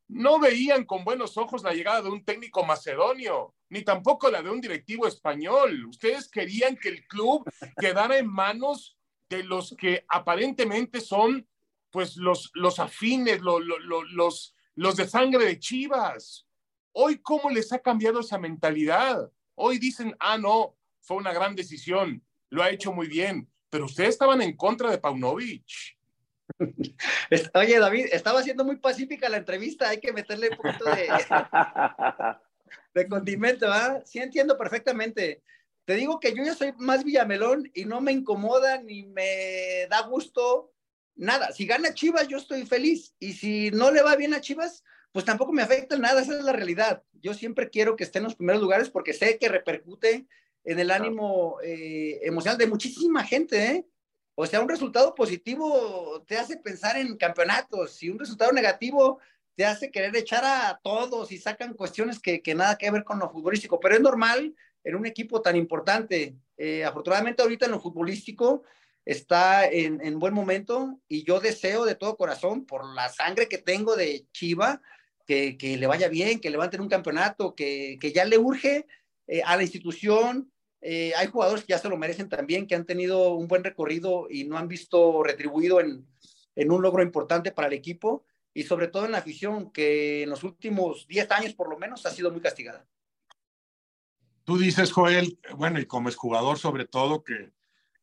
no 0.08 0.38
veían 0.38 0.84
con 0.84 1.04
buenos 1.04 1.36
ojos 1.36 1.62
la 1.62 1.74
llegada 1.74 2.02
de 2.02 2.08
un 2.08 2.24
técnico 2.24 2.64
macedonio, 2.64 3.54
ni 3.68 3.82
tampoco 3.82 4.30
la 4.30 4.42
de 4.42 4.50
un 4.50 4.60
directivo 4.60 5.06
español. 5.06 5.84
Ustedes 5.86 6.28
querían 6.28 6.76
que 6.76 6.88
el 6.88 7.06
club 7.06 7.44
quedara 7.78 8.16
en 8.16 8.26
manos 8.26 8.96
de 9.28 9.44
los 9.44 9.76
que 9.78 10.04
aparentemente 10.08 11.00
son 11.00 11.46
pues 11.90 12.16
los, 12.16 12.50
los 12.54 12.78
afines, 12.78 13.40
los, 13.40 13.62
los, 13.62 14.54
los 14.74 14.96
de 14.96 15.08
sangre 15.08 15.44
de 15.44 15.58
Chivas. 15.58 16.46
Hoy, 16.92 17.18
¿cómo 17.18 17.50
les 17.50 17.72
ha 17.72 17.78
cambiado 17.78 18.20
esa 18.20 18.38
mentalidad? 18.38 19.30
Hoy 19.54 19.78
dicen, 19.78 20.16
ah, 20.20 20.38
no, 20.38 20.76
fue 21.00 21.16
una 21.16 21.32
gran 21.32 21.54
decisión, 21.54 22.24
lo 22.50 22.62
ha 22.62 22.70
hecho 22.70 22.92
muy 22.92 23.08
bien, 23.08 23.50
pero 23.70 23.84
ustedes 23.84 24.10
estaban 24.10 24.42
en 24.42 24.56
contra 24.56 24.90
de 24.90 24.98
Paunovic. 24.98 25.64
Oye, 27.54 27.78
David, 27.78 28.06
estaba 28.12 28.42
siendo 28.42 28.64
muy 28.64 28.76
pacífica 28.76 29.28
la 29.28 29.36
entrevista, 29.36 29.88
hay 29.88 30.00
que 30.00 30.12
meterle 30.12 30.50
un 30.50 30.56
poquito 30.56 30.84
de, 30.86 31.08
de 32.94 33.08
condimento, 33.08 33.70
¿ah? 33.70 34.00
Sí 34.04 34.18
entiendo 34.18 34.56
perfectamente. 34.56 35.42
Te 35.84 35.94
digo 35.94 36.20
que 36.20 36.34
yo 36.34 36.44
ya 36.44 36.54
soy 36.54 36.72
más 36.78 37.04
Villamelón 37.04 37.70
y 37.74 37.84
no 37.84 38.00
me 38.00 38.12
incomoda 38.12 38.82
ni 38.82 39.04
me 39.04 39.86
da 39.88 40.02
gusto 40.02 40.72
nada. 41.16 41.52
Si 41.52 41.66
gana 41.66 41.94
Chivas, 41.94 42.28
yo 42.28 42.36
estoy 42.36 42.66
feliz. 42.66 43.14
Y 43.18 43.32
si 43.32 43.70
no 43.70 43.90
le 43.90 44.02
va 44.02 44.16
bien 44.16 44.34
a 44.34 44.40
Chivas, 44.40 44.84
pues 45.12 45.24
tampoco 45.24 45.52
me 45.52 45.62
afecta 45.62 45.96
nada. 45.96 46.20
Esa 46.20 46.36
es 46.38 46.44
la 46.44 46.52
realidad. 46.52 47.02
Yo 47.14 47.32
siempre 47.32 47.70
quiero 47.70 47.96
que 47.96 48.04
esté 48.04 48.18
en 48.18 48.24
los 48.24 48.34
primeros 48.34 48.60
lugares 48.60 48.90
porque 48.90 49.14
sé 49.14 49.38
que 49.38 49.48
repercute 49.48 50.26
en 50.64 50.78
el 50.78 50.90
ánimo 50.90 51.58
eh, 51.62 52.20
emocional 52.22 52.58
de 52.58 52.66
muchísima 52.66 53.24
gente, 53.24 53.64
¿eh? 53.66 53.86
O 54.40 54.46
sea, 54.46 54.60
un 54.60 54.68
resultado 54.68 55.16
positivo 55.16 56.22
te 56.26 56.38
hace 56.38 56.56
pensar 56.56 56.96
en 56.96 57.16
campeonatos 57.16 58.00
y 58.04 58.08
un 58.08 58.20
resultado 58.20 58.52
negativo 58.52 59.18
te 59.56 59.64
hace 59.64 59.90
querer 59.90 60.14
echar 60.16 60.44
a 60.44 60.78
todos 60.80 61.32
y 61.32 61.38
sacan 61.38 61.74
cuestiones 61.74 62.20
que, 62.20 62.40
que 62.40 62.54
nada 62.54 62.78
que 62.78 62.88
ver 62.92 63.02
con 63.02 63.18
lo 63.18 63.28
futbolístico, 63.28 63.80
pero 63.80 63.96
es 63.96 64.00
normal 64.00 64.54
en 64.84 64.94
un 64.94 65.06
equipo 65.06 65.42
tan 65.42 65.56
importante. 65.56 66.36
Eh, 66.56 66.84
afortunadamente 66.84 67.42
ahorita 67.42 67.66
en 67.66 67.72
lo 67.72 67.80
futbolístico 67.80 68.62
está 69.04 69.66
en, 69.66 70.00
en, 70.00 70.20
buen 70.20 70.34
momento 70.34 71.00
y 71.08 71.24
yo 71.24 71.40
deseo 71.40 71.84
de 71.84 71.96
todo 71.96 72.16
corazón, 72.16 72.64
por 72.64 72.86
la 72.94 73.08
sangre 73.08 73.48
que 73.48 73.58
tengo 73.58 73.96
de 73.96 74.28
Chiva, 74.30 74.80
que, 75.26 75.58
que 75.58 75.76
le 75.76 75.88
vaya 75.88 76.08
bien, 76.08 76.38
que 76.38 76.50
levanten 76.50 76.80
un 76.80 76.88
campeonato, 76.88 77.56
que, 77.56 77.98
que 78.00 78.12
ya 78.12 78.24
le 78.24 78.38
urge 78.38 78.86
eh, 79.28 79.42
a 79.44 79.56
la 79.56 79.62
institución, 79.62 80.50
eh, 80.80 81.12
hay 81.16 81.26
jugadores 81.26 81.64
que 81.64 81.72
ya 81.72 81.78
se 81.78 81.88
lo 81.88 81.96
merecen 81.96 82.28
también, 82.28 82.66
que 82.66 82.74
han 82.74 82.86
tenido 82.86 83.34
un 83.34 83.46
buen 83.46 83.62
recorrido 83.62 84.26
y 84.30 84.44
no 84.44 84.56
han 84.56 84.68
visto 84.68 85.22
retribuido 85.22 85.80
en, 85.80 86.06
en 86.56 86.72
un 86.72 86.82
logro 86.82 87.02
importante 87.02 87.52
para 87.52 87.68
el 87.68 87.74
equipo 87.74 88.24
y 88.54 88.62
sobre 88.62 88.88
todo 88.88 89.04
en 89.04 89.12
la 89.12 89.18
afición, 89.18 89.70
que 89.70 90.22
en 90.22 90.30
los 90.30 90.42
últimos 90.44 91.06
10 91.06 91.30
años 91.30 91.54
por 91.54 91.68
lo 91.68 91.78
menos 91.78 92.06
ha 92.06 92.10
sido 92.10 92.30
muy 92.30 92.40
castigada. 92.40 92.86
Tú 94.44 94.56
dices, 94.56 94.92
Joel, 94.92 95.38
bueno, 95.56 95.78
y 95.78 95.84
como 95.84 96.08
es 96.08 96.16
jugador 96.16 96.58
sobre 96.58 96.86
todo, 96.86 97.22
que, 97.22 97.52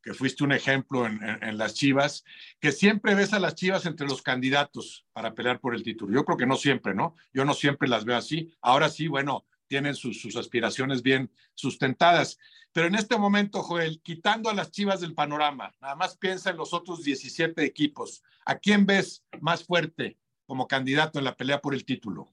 que 0.04 0.14
fuiste 0.14 0.44
un 0.44 0.52
ejemplo 0.52 1.08
en, 1.08 1.20
en, 1.24 1.58
las 1.58 1.74
Chivas, 1.74 2.24
que 2.60 2.72
siempre 2.72 3.16
ves 3.16 3.34
a 3.34 3.40
las 3.40 3.56
Chivas 3.56 3.88
entre 3.88 4.06
los 4.06 4.22
candidatos 4.22 5.08
para 5.12 5.34
pelear 5.34 5.60
por 5.60 5.74
el 5.74 5.82
título. 5.82 6.14
Yo 6.14 6.24
creo 6.24 6.38
que 6.38 6.46
no 6.46 6.56
siempre, 6.56 6.94
¿no? 6.94 7.16
Yo 7.34 7.46
no 7.46 7.56
siempre 7.56 7.90
las 7.90 8.06
veo 8.06 8.16
así. 8.16 8.54
Ahora 8.62 8.90
sí, 8.90 9.08
bueno, 9.08 9.48
tienen 9.68 9.96
sus, 9.96 10.36
aspiraciones 10.36 11.02
bien 11.02 11.32
sustentadas. 11.54 12.38
Pero 12.72 12.88
en 12.88 12.96
este 12.96 13.18
momento, 13.18 13.64
Joel, 13.64 14.02
quitando 14.02 14.50
a 14.50 14.54
las 14.54 14.72
Chivas 14.72 15.02
del 15.02 15.14
panorama, 15.14 15.74
nada 15.82 15.96
más 15.96 16.18
piensa 16.18 16.50
en 16.50 16.58
los 16.58 16.74
otros 16.74 17.04
17 17.04 17.64
equipos. 17.64 18.24
¿A 18.46 18.58
quién 18.58 18.86
ves 18.86 19.24
más 19.40 19.64
fuerte 19.64 20.18
como 20.46 20.68
candidato 20.68 21.20
en 21.20 21.26
la 21.26 21.36
pelea 21.36 21.62
por 21.62 21.74
el 21.74 21.86
título? 21.86 22.32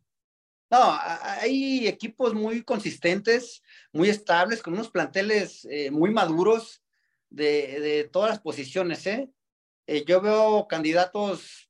No, 0.70 0.98
hay 1.02 1.86
equipos 1.86 2.32
muy 2.32 2.62
consistentes, 2.62 3.62
muy 3.92 4.08
estables, 4.08 4.62
con 4.62 4.72
unos 4.72 4.90
planteles 4.90 5.66
eh, 5.70 5.90
muy 5.90 6.10
maduros 6.10 6.82
de, 7.28 8.08
todas 8.10 8.30
las 8.30 8.40
posiciones. 8.40 9.06
¿eh? 9.06 9.30
Eh, 9.86 10.04
yo 10.06 10.20
veo 10.20 10.66
candidatos 10.68 11.68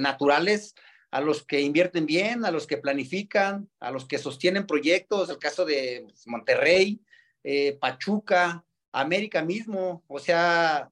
naturales 0.00 0.74
a 1.12 1.20
los 1.20 1.44
que 1.44 1.60
invierten 1.60 2.06
bien, 2.06 2.44
a 2.46 2.50
los 2.50 2.66
que 2.66 2.78
planifican, 2.78 3.68
a 3.80 3.90
los 3.90 4.06
que 4.06 4.16
sostienen 4.16 4.66
proyectos, 4.66 5.28
el 5.28 5.38
caso 5.38 5.66
de 5.66 6.04
pues, 6.04 6.26
Monterrey, 6.26 7.02
eh, 7.44 7.76
Pachuca, 7.78 8.64
América 8.92 9.42
mismo, 9.42 10.02
o 10.08 10.18
sea, 10.18 10.90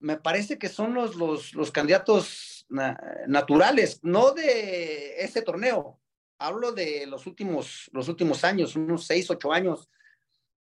me 0.00 0.18
parece 0.18 0.58
que 0.58 0.68
son 0.68 0.92
los, 0.92 1.16
los, 1.16 1.72
candidatos 1.72 2.66
na 2.68 3.00
naturales, 3.26 4.00
no 4.02 4.32
de 4.32 5.14
este 5.16 5.40
torneo, 5.40 5.98
hablo 6.38 6.72
de 6.72 7.06
los 7.06 7.26
últimos, 7.26 7.88
los 7.92 8.08
últimos 8.08 8.44
años, 8.44 8.76
unos 8.76 9.06
seis, 9.06 9.30
ocho 9.30 9.50
años. 9.50 9.88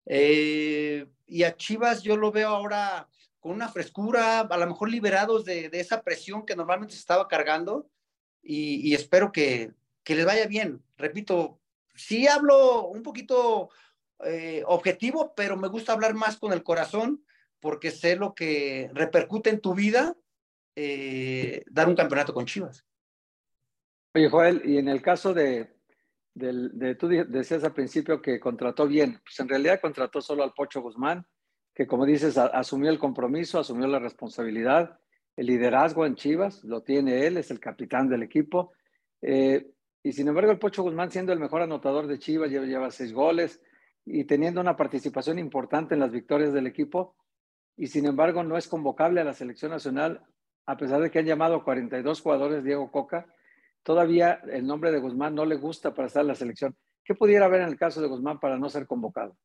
Eh, 0.06 1.06
y 1.26 1.42
a 1.42 1.54
Chivas 1.54 2.02
yo 2.02 2.16
lo 2.16 2.32
veo 2.32 2.48
ahora 2.48 3.08
con 3.40 3.52
una 3.52 3.68
frescura, 3.68 4.40
a 4.40 4.56
lo 4.56 4.66
mejor 4.66 4.88
liberados 4.88 5.44
de, 5.44 5.68
de 5.68 5.80
esa 5.80 6.00
presión 6.02 6.46
que 6.46 6.56
normalmente 6.56 6.94
se 6.94 7.00
estaba 7.00 7.28
cargando 7.28 7.90
y, 8.44 8.94
espero 8.94 9.32
que, 9.32 9.72
que, 10.02 10.14
les 10.14 10.26
vaya 10.26 10.46
bien. 10.46 10.82
Repito, 10.96 11.60
sí 11.94 12.26
hablo 12.26 12.86
un 12.88 13.02
poquito 13.02 13.70
eh, 14.24 14.62
objetivo, 14.66 15.32
pero 15.34 15.56
me 15.56 15.68
gusta 15.68 15.92
hablar 15.92 16.14
más 16.14 16.36
con 16.36 16.52
el 16.52 16.62
corazón 16.62 17.24
porque 17.60 17.90
sé 17.90 18.16
lo 18.16 18.34
que 18.34 18.90
repercute 18.92 19.50
en 19.50 19.60
tu 19.60 19.74
vida 19.74 20.16
eh, 20.76 21.64
dar 21.70 21.88
un 21.88 21.96
campeonato 21.96 22.34
con 22.34 22.46
Chivas. 22.46 22.84
Oye, 24.14 24.28
Joel, 24.28 24.62
y 24.64 24.78
en 24.78 24.88
el 24.88 25.00
caso 25.00 25.32
de, 25.32 25.74
de, 26.34 26.94
tú 26.96 27.08
decías 27.08 27.64
al 27.64 27.72
principio 27.72 28.20
que 28.20 28.38
contrató 28.38 28.86
bien, 28.86 29.20
pues 29.24 29.40
en 29.40 29.48
realidad 29.48 29.80
contrató 29.80 30.20
solo 30.20 30.44
al 30.44 30.52
Pocho 30.52 30.82
Guzmán, 30.82 31.26
que 31.74 31.86
como 31.86 32.06
dices, 32.06 32.36
asumió 32.38 32.90
el 32.90 32.98
compromiso, 32.98 33.58
asumió 33.58 33.86
la 33.86 33.98
responsabilidad 33.98 35.00
el 35.36 35.46
liderazgo 35.46 36.06
en 36.06 36.14
Chivas, 36.14 36.62
lo 36.64 36.82
tiene 36.82 37.26
él, 37.26 37.36
es 37.36 37.50
el 37.50 37.60
capitán 37.60 38.08
del 38.08 38.22
equipo. 38.22 38.72
Eh, 39.20 39.70
y 40.02 40.12
sin 40.12 40.28
embargo, 40.28 40.52
el 40.52 40.58
Pocho 40.58 40.82
Guzmán, 40.82 41.10
siendo 41.10 41.32
el 41.32 41.40
mejor 41.40 41.62
anotador 41.62 42.06
de 42.06 42.18
Chivas, 42.18 42.50
lleva, 42.50 42.66
lleva 42.66 42.90
seis 42.90 43.12
goles 43.12 43.60
y 44.04 44.24
teniendo 44.24 44.60
una 44.60 44.76
participación 44.76 45.38
importante 45.38 45.94
en 45.94 46.00
las 46.00 46.12
victorias 46.12 46.52
del 46.52 46.66
equipo. 46.66 47.16
Y 47.76 47.88
sin 47.88 48.06
embargo, 48.06 48.44
no 48.44 48.56
es 48.56 48.68
convocable 48.68 49.20
a 49.20 49.24
la 49.24 49.32
selección 49.32 49.70
nacional, 49.70 50.22
a 50.66 50.76
pesar 50.76 51.00
de 51.00 51.10
que 51.10 51.18
han 51.18 51.26
llamado 51.26 51.64
42 51.64 52.20
jugadores 52.20 52.62
Diego 52.62 52.90
Coca. 52.92 53.26
Todavía 53.82 54.40
el 54.50 54.66
nombre 54.66 54.92
de 54.92 55.00
Guzmán 55.00 55.34
no 55.34 55.44
le 55.44 55.56
gusta 55.56 55.94
para 55.94 56.06
estar 56.06 56.22
en 56.22 56.28
la 56.28 56.34
selección. 56.34 56.76
¿Qué 57.02 57.14
pudiera 57.14 57.46
haber 57.46 57.62
en 57.62 57.68
el 57.68 57.76
caso 57.76 58.00
de 58.00 58.08
Guzmán 58.08 58.38
para 58.38 58.56
no 58.56 58.70
ser 58.70 58.86
convocado? 58.86 59.36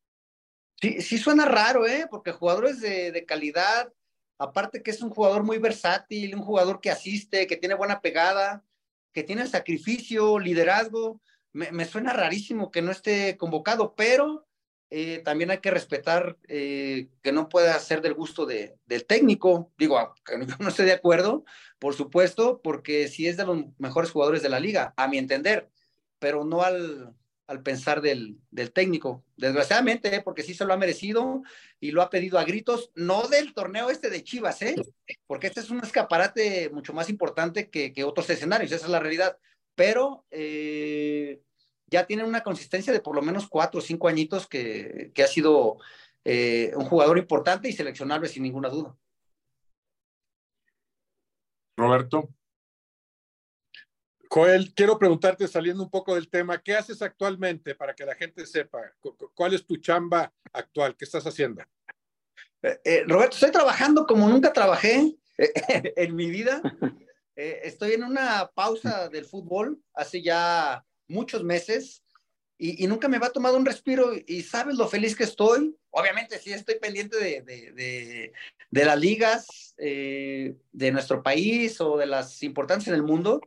Sí, 0.80 1.02
sí 1.02 1.18
suena 1.18 1.44
raro, 1.44 1.86
¿eh? 1.86 2.06
Porque 2.10 2.32
jugadores 2.32 2.80
de, 2.80 3.12
de 3.12 3.24
calidad, 3.26 3.92
Aparte 4.40 4.82
que 4.82 4.90
es 4.90 5.02
un 5.02 5.10
jugador 5.10 5.42
muy 5.42 5.58
versátil, 5.58 6.34
un 6.34 6.40
jugador 6.40 6.80
que 6.80 6.90
asiste, 6.90 7.46
que 7.46 7.58
tiene 7.58 7.74
buena 7.74 8.00
pegada, 8.00 8.64
que 9.12 9.22
tiene 9.22 9.46
sacrificio, 9.46 10.38
liderazgo. 10.38 11.20
Me, 11.52 11.84
suena 11.84 12.14
rarísimo 12.14 12.70
que 12.70 12.80
no 12.80 12.90
esté 12.90 13.36
convocado, 13.36 13.94
pero 13.94 14.48
eh, 14.88 15.20
también 15.26 15.50
hay 15.50 15.58
que 15.58 15.70
respetar 15.70 16.38
eh, 16.48 17.10
que 17.20 17.32
no 17.32 17.50
pueda 17.50 17.78
ser 17.80 18.00
del 18.00 18.14
gusto 18.14 18.46
de, 18.46 18.78
del 18.86 19.04
técnico. 19.04 19.74
Digo, 19.76 20.14
no 20.58 20.68
estoy 20.68 20.86
de 20.86 20.94
acuerdo, 20.94 21.44
por 21.78 21.94
supuesto, 21.94 22.62
porque 22.62 23.08
sí 23.08 23.28
es 23.28 23.36
de 23.36 23.44
los 23.44 23.58
mejores 23.76 24.10
jugadores 24.10 24.42
de 24.42 24.48
la 24.48 24.58
liga, 24.58 24.94
a 24.96 25.06
mi 25.06 25.18
entender, 25.18 25.68
pero 26.18 26.44
no 26.46 26.62
al, 26.62 27.14
al 27.50 27.64
pensar 27.64 28.00
del, 28.00 28.38
del 28.52 28.72
técnico. 28.72 29.24
Desgraciadamente, 29.36 30.14
¿eh? 30.14 30.22
porque 30.24 30.44
sí 30.44 30.54
se 30.54 30.64
lo 30.64 30.72
ha 30.72 30.76
merecido 30.76 31.42
y 31.80 31.90
lo 31.90 32.00
ha 32.00 32.08
pedido 32.08 32.38
a 32.38 32.44
gritos, 32.44 32.92
no 32.94 33.26
del 33.26 33.54
torneo 33.54 33.90
este 33.90 34.08
de 34.08 34.22
Chivas, 34.22 34.62
¿eh? 34.62 34.76
porque 35.26 35.48
este 35.48 35.58
es 35.58 35.68
un 35.68 35.82
escaparate 35.82 36.70
mucho 36.70 36.92
más 36.92 37.10
importante 37.10 37.68
que, 37.68 37.92
que 37.92 38.04
otros 38.04 38.30
escenarios, 38.30 38.70
esa 38.70 38.86
es 38.86 38.92
la 38.92 39.00
realidad. 39.00 39.36
Pero 39.74 40.24
eh, 40.30 41.40
ya 41.88 42.06
tiene 42.06 42.22
una 42.22 42.44
consistencia 42.44 42.92
de 42.92 43.00
por 43.00 43.16
lo 43.16 43.22
menos 43.22 43.48
cuatro 43.48 43.80
o 43.80 43.82
cinco 43.82 44.06
añitos 44.06 44.46
que, 44.46 45.10
que 45.12 45.24
ha 45.24 45.26
sido 45.26 45.78
eh, 46.24 46.70
un 46.76 46.84
jugador 46.84 47.18
importante 47.18 47.68
y 47.68 47.72
seleccionable 47.72 48.28
sin 48.28 48.44
ninguna 48.44 48.68
duda. 48.68 48.96
Roberto. 51.76 52.28
Joel, 54.32 54.72
quiero 54.74 54.96
preguntarte, 54.96 55.48
saliendo 55.48 55.82
un 55.82 55.90
poco 55.90 56.14
del 56.14 56.28
tema, 56.28 56.62
¿qué 56.62 56.76
haces 56.76 57.02
actualmente 57.02 57.74
para 57.74 57.96
que 57.96 58.06
la 58.06 58.14
gente 58.14 58.46
sepa? 58.46 58.78
¿Cuál 59.34 59.54
es 59.54 59.66
tu 59.66 59.76
chamba 59.78 60.32
actual? 60.52 60.96
¿Qué 60.96 61.04
estás 61.04 61.26
haciendo? 61.26 61.64
Eh, 62.62 62.78
eh, 62.84 63.04
Roberto, 63.08 63.34
estoy 63.34 63.50
trabajando 63.50 64.06
como 64.06 64.28
nunca 64.28 64.52
trabajé 64.52 65.16
en 65.36 66.14
mi 66.14 66.30
vida. 66.30 66.62
estoy 67.34 67.94
en 67.94 68.04
una 68.04 68.48
pausa 68.54 69.08
del 69.08 69.24
fútbol 69.24 69.82
hace 69.94 70.22
ya 70.22 70.84
muchos 71.08 71.42
meses 71.42 72.04
y, 72.56 72.86
nunca 72.86 73.08
me 73.08 73.18
va 73.18 73.30
tomado 73.30 73.56
un 73.56 73.66
respiro 73.66 74.12
y 74.14 74.42
sabes 74.42 74.76
lo 74.76 74.86
feliz 74.86 75.16
que 75.16 75.24
estoy. 75.24 75.76
Obviamente 75.90 76.38
sí 76.38 76.52
estoy 76.52 76.78
pendiente 76.78 77.16
de, 77.16 77.42
de, 77.42 78.32
de, 78.70 78.84
las 78.84 79.00
ligas 79.00 79.74
de 79.76 80.90
nuestro 80.92 81.20
país 81.22 81.80
o 81.80 81.96
de 81.96 82.06
las 82.06 82.42
importantes 82.44 82.86
en 82.86 82.94
el 82.94 83.02
mundo, 83.02 83.40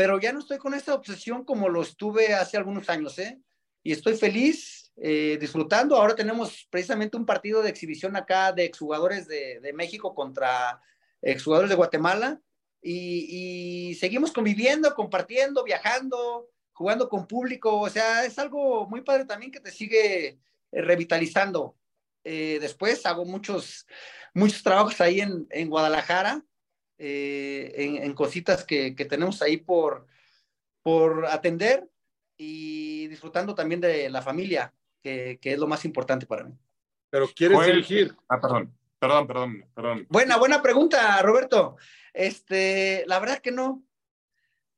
pero 0.00 0.18
ya 0.18 0.32
no 0.32 0.38
estoy 0.38 0.56
con 0.56 0.72
esta 0.72 0.94
obsesión 0.94 1.44
como 1.44 1.68
lo 1.68 1.82
estuve 1.82 2.32
hace 2.32 2.56
algunos 2.56 2.88
años, 2.88 3.18
¿eh? 3.18 3.38
Y 3.82 3.92
estoy 3.92 4.16
feliz, 4.16 4.90
eh, 4.96 5.36
disfrutando. 5.38 5.94
Ahora 5.94 6.14
tenemos 6.14 6.66
precisamente 6.70 7.18
un 7.18 7.26
partido 7.26 7.60
de 7.60 7.68
exhibición 7.68 8.16
acá 8.16 8.50
de 8.52 8.64
exjugadores 8.64 9.28
de, 9.28 9.60
de 9.60 9.74
México 9.74 10.14
contra 10.14 10.80
exjugadores 11.20 11.68
de 11.68 11.76
Guatemala 11.76 12.40
y, 12.80 13.90
y, 13.90 13.94
seguimos 13.96 14.32
conviviendo, 14.32 14.94
compartiendo, 14.94 15.64
viajando, 15.64 16.48
jugando 16.72 17.10
con 17.10 17.26
público. 17.26 17.78
O 17.78 17.90
sea, 17.90 18.24
es 18.24 18.38
algo 18.38 18.88
muy 18.88 19.02
padre 19.02 19.26
también 19.26 19.52
que 19.52 19.60
te 19.60 19.70
sigue 19.70 20.28
eh, 20.28 20.38
revitalizando. 20.80 21.76
Eh, 22.24 22.56
después 22.58 23.04
hago 23.04 23.26
muchos, 23.26 23.86
muchos 24.32 24.62
trabajos 24.62 24.98
ahí 25.02 25.20
en, 25.20 25.46
en 25.50 25.68
Guadalajara 25.68 26.42
eh, 27.02 27.72
en, 28.02 28.12
cositas 28.12 28.62
que, 28.62 28.92
tenemos 29.08 29.40
ahí 29.40 29.56
por, 29.56 30.06
por 30.82 31.24
atender 31.24 31.88
y 32.36 33.08
disfrutando 33.08 33.54
también 33.54 33.80
de 33.80 34.10
la 34.10 34.20
familia, 34.20 34.74
que, 35.02 35.38
es 35.42 35.58
lo 35.58 35.66
más 35.66 35.86
importante 35.86 36.26
para 36.26 36.44
mí. 36.44 36.52
Pero 37.08 37.26
quieres 37.34 37.64
dirigir. 37.64 38.14
Ah, 38.28 38.38
perdón, 38.38 38.76
perdón, 38.98 39.26
perdón, 39.26 39.64
perdón. 39.74 40.06
Buena, 40.10 40.36
buena 40.36 40.60
pregunta, 40.60 41.22
Roberto. 41.22 41.78
Este, 42.12 43.04
la 43.06 43.18
verdad 43.18 43.38
que 43.38 43.50
no. 43.50 43.82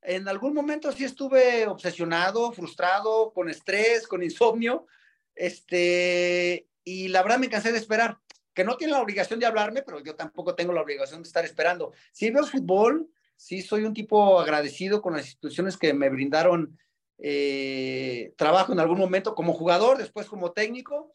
En 0.01 0.29
algún 0.29 0.55
momento 0.55 0.93
sí 0.93 1.03
estuve 1.03 1.67
obsesionado, 1.67 2.53
frustrado, 2.53 3.33
con 3.33 3.49
estrés, 3.49 4.07
con 4.07 4.23
insomnio, 4.23 4.87
este, 5.35 6.69
y 6.85 7.09
la 7.09 7.23
verdad 7.25 7.41
me 7.41 7.49
cansé 7.49 7.73
de 7.73 7.79
esperar 7.79 8.21
que 8.55 8.65
no 8.65 8.77
tiene 8.77 8.93
la 8.93 9.01
obligación 9.01 9.41
de 9.41 9.47
hablarme, 9.47 9.83
pero 9.83 10.01
yo 10.01 10.15
tampoco 10.15 10.55
tengo 10.55 10.73
la 10.73 10.83
obligación 10.83 11.23
de 11.23 11.27
estar 11.27 11.45
esperando. 11.45 11.93
Si 12.13 12.31
veo 12.31 12.47
fútbol, 12.47 13.09
sí 13.37 13.63
soy 13.63 13.85
un 13.85 13.95
tipo 13.95 14.41
agradecido 14.41 15.01
con 15.03 15.15
las 15.15 15.27
instituciones 15.27 15.77
que 15.77 15.95
me 15.95 16.11
brindaron 16.11 16.79
eh, 17.19 18.35
trabajo 18.37 18.73
en 18.73 18.81
algún 18.81 18.99
momento 18.99 19.35
como 19.35 19.53
jugador, 19.53 19.99
después 19.99 20.27
como 20.27 20.53
técnico, 20.53 21.15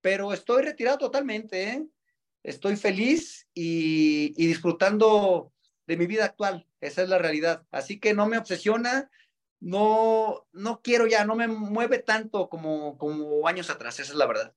pero 0.00 0.32
estoy 0.32 0.62
retirado 0.62 0.98
totalmente. 0.98 1.68
¿eh? 1.68 1.86
Estoy 2.42 2.76
feliz 2.76 3.48
y, 3.54 4.32
disfrutando 4.34 5.52
de 5.86 5.96
mi 5.96 6.06
vida 6.06 6.24
actual. 6.24 6.66
Esa 6.80 7.02
es 7.02 7.08
la 7.08 7.18
realidad. 7.18 7.66
Así 7.70 7.98
que 7.98 8.14
no 8.14 8.26
me 8.26 8.38
obsesiona, 8.38 9.10
no, 9.60 10.46
no 10.52 10.80
quiero 10.82 11.06
ya, 11.06 11.24
no 11.24 11.34
me 11.34 11.48
mueve 11.48 11.98
tanto 11.98 12.48
como, 12.48 12.96
como 12.98 13.48
años 13.48 13.70
atrás. 13.70 13.98
Esa 13.98 14.12
es 14.12 14.18
la 14.18 14.26
verdad. 14.26 14.54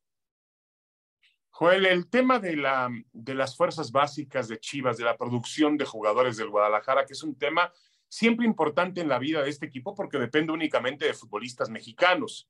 Joel, 1.60 1.86
el 1.88 2.10
tema 2.10 2.39
de, 2.39 2.56
la, 2.56 2.89
de 3.12 3.36
las 3.36 3.58
fuerzas 3.58 3.92
básicas 3.92 4.48
de 4.48 4.62
Chivas, 4.62 4.96
de 4.96 5.04
la 5.04 5.18
producción 5.18 5.75
de 5.75 5.84
jugadores 5.84 6.38
del 6.38 6.50
Guadalajara, 6.50 7.06
que 7.06 7.12
es 7.12 7.22
un 7.22 7.38
tema 7.38 7.74
siempre 8.08 8.46
importante 8.46 9.01
en 9.01 9.10
la 9.10 9.20
vida 9.20 9.44
de 9.44 9.50
este 9.50 9.66
equipo 9.66 9.94
porque 9.94 10.18
depende 10.18 10.54
únicamente 10.54 11.04
de 11.04 11.13
futbolistas 11.13 11.70
mexicanos. 11.70 12.48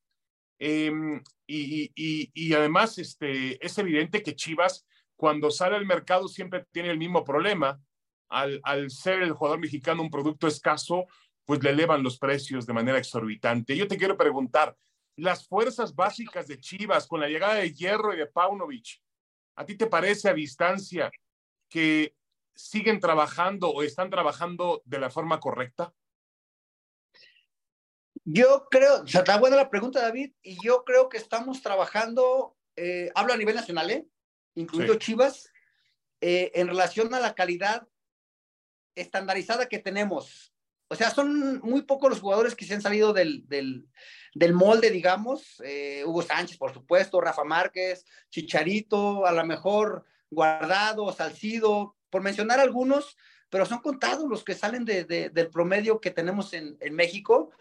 Em, 0.60 1.24
y, 1.48 1.92
y, 1.96 2.54
además 2.54 3.00
este, 3.00 3.66
es 3.66 3.76
evidente 3.80 4.22
que 4.22 4.36
Chivas, 4.36 4.86
cuando 5.16 5.50
sale 5.50 5.76
al 5.76 5.88
mercado, 5.88 6.28
siempre 6.28 6.68
tiene 6.72 6.92
el 6.92 7.00
mismo 7.00 7.24
problema. 7.24 7.82
Al, 8.28 8.62
al 8.64 8.92
ser 8.92 9.24
el 9.24 9.32
jugador 9.32 9.60
mexicano 9.60 10.04
un 10.04 10.12
producto 10.12 10.46
escaso, 10.46 11.08
pues 11.46 11.64
le 11.64 11.72
elevan 11.72 12.04
los 12.04 12.20
precios 12.20 12.68
de 12.68 12.74
manera 12.74 13.00
exorbitante. 13.00 13.76
Yo 13.76 13.88
te 13.88 13.98
quiero 13.98 14.18
preguntar, 14.18 14.78
las 15.20 15.48
fuerzas 15.48 15.96
básicas 15.96 16.48
de 16.48 16.60
Chivas 16.60 17.08
con 17.08 17.20
la 17.20 17.28
llegada 17.28 17.56
de 17.56 17.74
Hierro 17.74 18.14
y 18.14 18.18
de 18.18 18.28
Paunovic, 18.28 19.02
¿a 19.56 19.66
ti 19.66 19.76
te 19.76 19.88
parece 19.88 20.30
a 20.30 20.34
distancia 20.34 21.12
que 21.70 22.16
siguen 22.56 23.00
trabajando 23.00 23.70
o 23.70 23.84
están 23.84 24.10
trabajando 24.10 24.82
de 24.86 25.00
la 25.00 25.10
forma 25.10 25.40
correcta? 25.40 25.94
Yo 28.26 28.68
creo, 28.70 29.04
o 29.04 29.08
sea, 29.08 29.22
está 29.22 29.38
buena 29.38 29.56
la 29.56 29.70
pregunta, 29.70 30.02
David, 30.02 30.34
y 30.42 30.58
yo 30.64 30.84
creo 30.84 31.10
que 31.10 31.18
estamos 31.18 31.62
trabajando, 31.62 32.58
eh, 32.76 33.12
hablo 33.16 33.34
a 33.34 33.38
nivel 33.38 33.56
nacional, 33.56 33.90
¿eh? 33.90 34.08
incluido 34.56 34.96
Chivas, 34.96 35.52
eh, 36.22 36.52
en 36.54 36.68
relación 36.68 37.14
a 37.14 37.20
la 37.20 37.34
calidad 37.34 37.88
estandarizada 38.96 39.68
que 39.68 39.80
tenemos. 39.80 40.54
O 40.90 40.96
sea, 40.96 41.12
son 41.12 41.60
muy 41.60 41.84
pocos 41.84 42.10
los 42.10 42.20
jugadores 42.20 42.56
que 42.56 42.66
se 42.66 42.74
han 42.74 42.82
salido 42.82 43.14
del, 43.14 43.48
del, 43.48 43.88
del 44.34 44.54
molde, 44.54 44.90
digamos. 44.90 45.62
Eh, 45.64 46.04
Hugo 46.06 46.24
Sánchez, 46.24 46.58
por 46.58 46.74
supuesto, 46.74 47.22
Rafa 47.22 47.44
Márquez, 47.44 48.06
Chicharito, 48.30 49.26
a 49.28 49.32
lo 49.32 49.46
mejor 49.46 50.04
Guardado, 50.32 51.12
Salcido, 51.14 51.96
por 52.10 52.24
mencionar 52.24 52.60
algunos, 52.60 53.18
pero 53.50 53.68
son 53.68 53.80
contados 53.80 54.28
los 54.28 54.44
que 54.44 54.56
salen 54.56 54.84
de, 54.84 55.04
del 55.06 55.50
promedio 55.50 56.02
que 56.02 56.12
tenemos 56.12 56.54
en, 56.54 56.76
en 56.80 56.96
México 56.96 57.52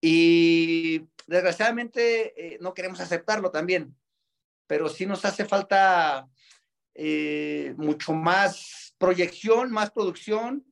y 0.00 1.02
desgraciadamente 1.26 2.54
eh, 2.54 2.58
no 2.60 2.72
queremos 2.72 3.00
aceptarlo 3.00 3.50
también, 3.50 3.94
pero 4.66 4.88
sí 4.88 5.04
nos 5.04 5.26
hace 5.26 5.44
falta 5.44 6.28
eh, 6.94 7.74
mucho 7.76 8.14
más 8.14 8.94
proyección, 8.98 9.70
más 9.70 9.90
producción 9.90 10.64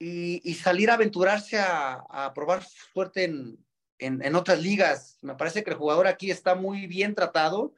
y, 0.00 0.54
salir 0.54 0.90
a 0.90 0.94
aventurarse 0.94 1.58
a, 1.60 2.32
probar 2.34 2.64
suerte 2.64 3.24
en, 3.24 3.58
en, 3.98 4.34
otras 4.34 4.60
ligas. 4.60 5.18
Me 5.20 5.34
parece 5.34 5.62
que 5.62 5.70
el 5.70 5.76
jugador 5.76 6.06
aquí 6.06 6.30
está 6.30 6.54
muy 6.54 6.86
bien 6.86 7.14
tratado, 7.14 7.74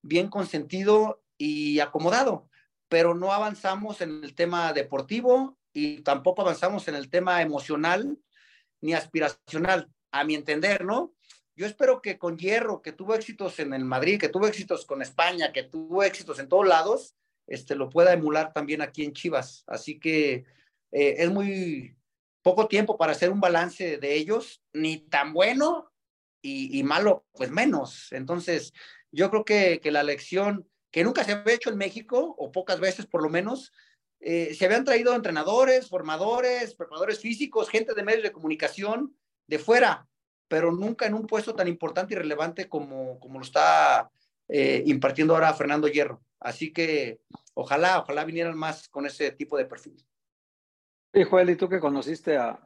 bien 0.00 0.28
consentido 0.28 1.22
y 1.36 1.78
acomodado, 1.80 2.48
pero 2.88 3.14
no 3.14 3.32
avanzamos 3.32 4.00
en 4.00 4.24
el 4.24 4.34
tema 4.34 4.72
deportivo 4.72 5.58
y 5.74 6.00
tampoco 6.00 6.40
avanzamos 6.40 6.88
en 6.88 6.94
el 6.94 7.10
tema 7.10 7.42
emocional 7.42 8.18
ni 8.80 8.94
aspiracional, 8.94 9.90
a 10.10 10.24
mi 10.24 10.34
entender, 10.34 10.84
¿no? 10.84 11.12
Yo 11.54 11.66
espero 11.66 12.00
que 12.00 12.18
con 12.18 12.38
Hierro, 12.38 12.80
que 12.80 12.92
tuvo 12.92 13.14
éxitos 13.14 13.58
en 13.58 13.74
el 13.74 13.84
Madrid, 13.84 14.18
que 14.18 14.28
tuvo 14.28 14.46
éxitos 14.46 14.86
con 14.86 15.02
España, 15.02 15.52
que 15.52 15.64
tuvo 15.64 16.02
éxitos 16.02 16.38
en 16.38 16.48
todos 16.48 16.66
lados, 16.66 17.16
este, 17.46 17.74
lo 17.74 17.90
pueda 17.90 18.12
emular 18.12 18.52
también 18.52 18.80
aquí 18.80 19.04
en 19.04 19.12
Chivas. 19.12 19.64
Así 19.66 19.98
que 19.98 20.46
eh, 20.92 21.16
es 21.18 21.30
muy 21.30 21.96
poco 22.42 22.68
tiempo 22.68 22.96
para 22.96 23.12
hacer 23.12 23.30
un 23.30 23.40
balance 23.40 23.98
de 23.98 24.14
ellos, 24.14 24.62
ni 24.72 24.98
tan 24.98 25.32
bueno 25.32 25.92
y, 26.40 26.82
malo, 26.82 27.26
pues 27.32 27.50
menos. 27.50 28.10
Entonces, 28.12 28.72
yo 29.12 29.28
creo 29.30 29.44
que, 29.44 29.80
que, 29.82 29.90
la 29.90 30.02
lección 30.02 30.66
que 30.90 31.04
nunca 31.04 31.24
se 31.24 31.32
había 31.32 31.54
hecho 31.54 31.70
en 31.70 31.76
México, 31.76 32.34
o 32.38 32.50
pocas 32.52 32.80
veces 32.80 33.06
por 33.06 33.22
lo 33.22 33.28
menos, 33.28 33.72
eh, 34.20 34.54
se 34.54 34.64
habían 34.64 34.84
traído 34.84 35.14
entrenadores, 35.14 35.88
formadores, 35.88 36.74
preparadores 36.74 37.20
físicos, 37.20 37.68
gente 37.68 37.94
de 37.94 38.02
medios 38.02 38.22
de 38.22 38.32
comunicación 38.32 39.16
de 39.46 39.58
fuera, 39.58 40.08
pero 40.48 40.72
nunca 40.72 41.06
en 41.06 41.14
un 41.14 41.26
puesto 41.26 41.54
tan 41.54 41.68
importante 41.68 42.14
y 42.14 42.16
relevante 42.16 42.68
como, 42.68 43.20
como 43.20 43.38
lo 43.38 43.44
está 43.44 44.10
eh, 44.48 44.82
impartiendo 44.86 45.34
ahora 45.34 45.54
Fernando 45.54 45.88
Hierro. 45.88 46.22
Así 46.40 46.72
que 46.72 47.20
ojalá, 47.54 48.00
ojalá 48.00 48.24
vinieran 48.24 48.56
más 48.56 48.88
con 48.88 49.06
ese 49.06 49.30
tipo 49.32 49.56
de 49.56 49.66
perfil. 49.66 50.04
Y 51.12 51.24
Joel, 51.24 51.50
y 51.50 51.56
tú 51.56 51.68
que 51.68 51.80
conociste 51.80 52.36
a, 52.36 52.64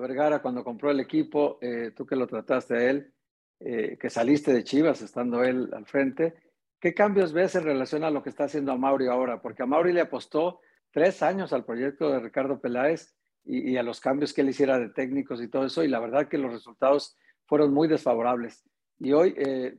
Vergara 0.00 0.40
cuando 0.40 0.64
compró 0.64 0.90
el 0.90 1.00
equipo, 1.00 1.58
eh, 1.60 1.92
tú 1.94 2.06
que 2.06 2.16
lo 2.16 2.26
trataste 2.26 2.74
a 2.74 2.90
él, 2.90 3.12
eh, 3.60 3.98
que 4.00 4.08
saliste 4.08 4.50
de 4.50 4.64
Chivas 4.64 5.02
estando 5.02 5.44
él 5.44 5.68
al 5.74 5.84
frente, 5.84 6.34
¿qué 6.80 6.94
cambios 6.94 7.34
ves 7.34 7.54
en 7.56 7.64
relación 7.64 8.02
a 8.02 8.10
lo 8.10 8.22
que 8.22 8.30
está 8.30 8.44
haciendo 8.44 8.72
a 8.72 8.78
Mauri 8.78 9.08
ahora? 9.08 9.42
Porque 9.42 9.62
a 9.62 9.66
Mauri 9.66 9.92
le 9.92 10.00
apostó 10.00 10.60
tres 10.90 11.22
años 11.22 11.52
al 11.52 11.66
proyecto 11.66 12.10
de 12.10 12.20
Ricardo 12.20 12.58
Peláez 12.58 13.14
y, 13.44 13.76
a 13.76 13.82
los 13.82 14.00
cambios 14.00 14.32
que 14.32 14.40
él 14.40 14.48
hiciera 14.48 14.78
de 14.78 14.88
técnicos 14.88 15.42
y 15.42 15.48
todo 15.48 15.66
eso, 15.66 15.84
y 15.84 15.88
la 15.88 16.00
verdad 16.00 16.26
que 16.26 16.38
los 16.38 16.52
resultados 16.52 17.18
fueron 17.44 17.74
muy 17.74 17.86
desfavorables. 17.86 18.64
Y 18.98 19.12
hoy 19.12 19.34
eh, 19.36 19.76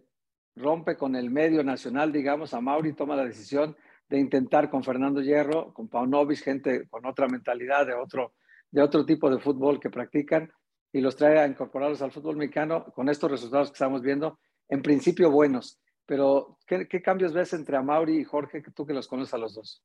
rompe 0.55 0.95
con 0.95 1.15
el 1.15 1.31
medio 1.31 1.63
nacional, 1.63 2.11
digamos, 2.11 2.53
a 2.53 2.61
Mauri 2.61 2.93
toma 2.93 3.15
la 3.15 3.25
decisión 3.25 3.75
de 4.13 4.19
intentar 4.19 4.69
con 4.69 4.83
Fernando 4.83 5.21
Hierro, 5.21 5.73
con 5.73 5.87
Paunovic, 5.87 6.43
gente 6.43 6.87
con 6.87 7.03
otra 7.07 7.27
mentalidad, 7.27 7.87
de 7.87 7.95
otro, 7.95 8.35
de 8.69 8.83
otro 8.83 9.07
tipo 9.07 9.27
de 9.27 9.39
fútbol 9.39 9.79
que 9.79 9.89
practican, 9.89 10.53
y 10.91 11.01
los 11.01 11.15
trae 11.15 11.39
a 11.39 11.47
incorporarlos 11.47 11.99
al 12.03 12.11
fútbol 12.11 12.37
mexicano 12.37 12.85
con 12.93 13.09
estos 13.09 13.31
resultados 13.31 13.69
que 13.69 13.73
estamos 13.73 14.03
viendo, 14.03 14.39
en 14.69 14.83
principio 14.83 15.31
buenos. 15.31 15.79
Pero, 16.05 16.59
¿qué, 16.67 17.01
cambios 17.01 17.33
ves 17.33 17.53
entre 17.53 17.75
Amauri 17.75 18.19
y 18.19 18.23
Jorge, 18.23 18.61
que 18.61 18.69
tú 18.69 18.85
que 18.85 18.93
los 18.93 19.07
conoces 19.07 19.33
a 19.33 19.39
los 19.39 19.55
dos? 19.55 19.83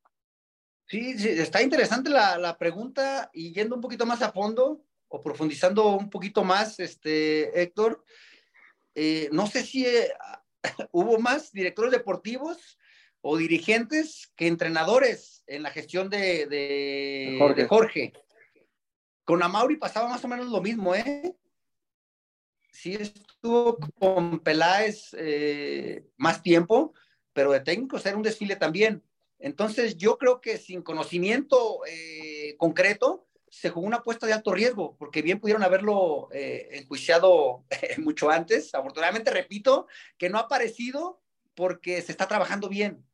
Sí, 0.84 1.18
sí 1.18 1.30
está 1.30 1.62
interesante 1.62 2.10
la, 2.10 2.36
la, 2.36 2.58
pregunta 2.58 3.30
y 3.32 3.54
yendo 3.54 3.76
un 3.76 3.80
poquito 3.80 4.04
más 4.04 4.20
a 4.20 4.30
fondo, 4.30 4.82
o 5.08 5.22
profundizando 5.22 5.96
un 5.96 6.10
poquito 6.10 6.44
más, 6.44 6.78
este, 6.80 7.62
Héctor, 7.62 8.04
eh, 8.94 9.30
no 9.32 9.46
sé 9.46 9.62
si 9.62 9.86
eh, 9.86 10.12
hubo 10.92 11.18
más 11.18 11.50
directores 11.50 11.92
deportivos 11.92 12.77
o 13.30 13.36
dirigentes 13.36 14.32
que 14.36 14.46
entrenadores 14.46 15.44
en 15.46 15.62
la 15.62 15.70
gestión 15.70 16.08
de, 16.08 16.46
de, 16.46 17.66
Jorge. 17.68 18.14
Con 19.22 19.42
Amauri 19.42 19.76
pasaba 19.76 20.08
más 20.08 20.24
o 20.24 20.28
menos 20.28 20.46
lo 20.46 20.62
mismo, 20.62 20.94
¿eh? 20.94 21.36
Sí 22.72 22.94
estuvo 22.94 23.76
con 23.98 24.40
Peláez 24.40 25.10
eh, 25.12 26.06
más 26.16 26.42
tiempo, 26.42 26.94
pero 27.34 27.52
de 27.52 27.60
técnicos 27.60 28.06
era 28.06 28.16
un 28.16 28.22
desfile 28.22 28.56
también. 28.56 29.04
Entonces 29.38 29.98
yo 29.98 30.16
creo 30.16 30.40
que 30.40 30.56
sin 30.56 30.80
conocimiento 30.80 31.80
concreto, 32.56 33.28
se 33.50 33.68
jugó 33.68 33.86
una 33.86 33.98
apuesta 33.98 34.26
de 34.26 34.32
alto 34.32 34.52
riesgo, 34.52 34.96
porque 34.98 35.20
bien 35.20 35.38
pudieron 35.38 35.62
haberlo 35.62 36.28
eh, 36.32 36.68
enjuiciado 36.72 37.66
mucho 37.98 38.30
antes. 38.30 38.74
Afortunadamente, 38.74 39.30
repito, 39.30 39.86
que 40.16 40.30
no 40.30 40.38
ha 40.38 40.42
aparecido 40.42 41.20
porque 41.54 42.00
se 42.00 42.12
está 42.12 42.26
trabajando 42.26 42.70
bien. 42.70 43.04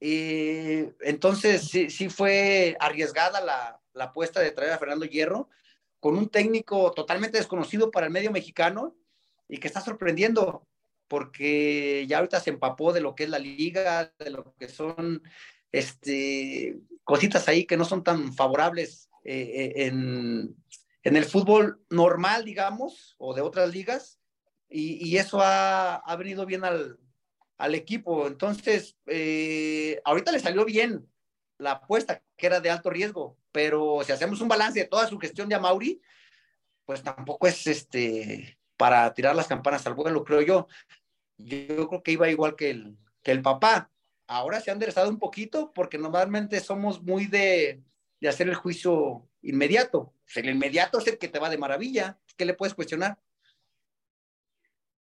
Eh, 0.00 0.94
entonces, 1.00 1.68
sí, 1.68 1.90
sí, 1.90 2.08
fue 2.08 2.76
arriesgada 2.78 3.40
la, 3.40 3.80
la, 3.94 4.04
apuesta 4.04 4.40
de 4.40 4.52
traer 4.52 4.72
a 4.72 4.78
Fernando 4.78 5.04
Hierro 5.04 5.48
con 5.98 6.16
un 6.16 6.28
técnico 6.28 6.92
totalmente 6.92 7.38
desconocido 7.38 7.90
para 7.90 8.06
el 8.06 8.12
medio 8.12 8.30
mexicano 8.30 8.96
y 9.48 9.58
que 9.58 9.66
está 9.66 9.80
sorprendiendo 9.80 10.66
porque 11.08 12.06
ya 12.06 12.18
ahorita 12.18 12.38
se 12.38 12.50
empapó 12.50 12.92
de 12.92 13.00
lo 13.00 13.14
que 13.14 13.24
es 13.24 13.30
la 13.30 13.38
liga, 13.38 14.12
de 14.18 14.30
lo 14.30 14.54
que 14.56 14.68
son 14.68 15.22
este, 15.72 16.78
cositas 17.02 17.48
ahí 17.48 17.64
que 17.64 17.76
no 17.76 17.84
son 17.84 18.04
tan 18.04 18.32
favorables 18.34 19.08
eh, 19.24 19.72
eh, 19.76 19.86
en, 19.86 20.54
en, 21.02 21.16
el 21.16 21.24
fútbol 21.24 21.82
normal, 21.90 22.44
digamos, 22.44 23.16
o 23.18 23.34
de 23.34 23.40
otras 23.40 23.72
ligas, 23.72 24.20
y, 24.68 25.04
y 25.06 25.16
eso 25.16 25.40
ha, 25.40 25.96
ha, 25.96 26.16
venido 26.16 26.46
bien 26.46 26.64
al, 26.64 26.98
al 27.58 27.74
equipo. 27.74 28.26
Entonces, 28.26 28.96
eh, 29.06 30.00
ahorita 30.04 30.32
le 30.32 30.38
salió 30.38 30.64
bien 30.64 31.06
la 31.58 31.72
apuesta, 31.72 32.22
que 32.36 32.46
era 32.46 32.60
de 32.60 32.70
alto 32.70 32.88
riesgo, 32.88 33.36
pero 33.52 34.00
si 34.04 34.12
hacemos 34.12 34.40
un 34.40 34.48
balance 34.48 34.78
de 34.78 34.86
toda 34.86 35.08
su 35.08 35.18
gestión 35.18 35.48
de 35.48 35.56
Amauri, 35.56 36.00
pues 36.84 37.02
tampoco 37.02 37.46
es 37.46 37.66
este 37.66 38.58
para 38.76 39.12
tirar 39.12 39.34
las 39.34 39.48
campanas 39.48 39.86
al 39.86 39.94
vuelo, 39.94 40.24
creo 40.24 40.40
yo. 40.40 40.68
Yo 41.36 41.88
creo 41.88 42.02
que 42.02 42.12
iba 42.12 42.30
igual 42.30 42.54
que 42.54 42.70
el, 42.70 42.96
que 43.22 43.32
el 43.32 43.42
papá. 43.42 43.90
Ahora 44.28 44.60
se 44.60 44.70
ha 44.70 44.74
enderezado 44.74 45.10
un 45.10 45.18
poquito 45.18 45.72
porque 45.74 45.98
normalmente 45.98 46.60
somos 46.60 47.02
muy 47.02 47.26
de, 47.26 47.82
de 48.20 48.28
hacer 48.28 48.48
el 48.48 48.54
juicio 48.54 49.28
inmediato. 49.42 50.14
el 50.36 50.50
inmediato 50.50 50.98
es 50.98 51.08
el 51.08 51.18
que 51.18 51.28
te 51.28 51.40
va 51.40 51.50
de 51.50 51.58
maravilla. 51.58 52.18
¿Qué 52.36 52.44
le 52.44 52.54
puedes 52.54 52.74
cuestionar? 52.74 53.18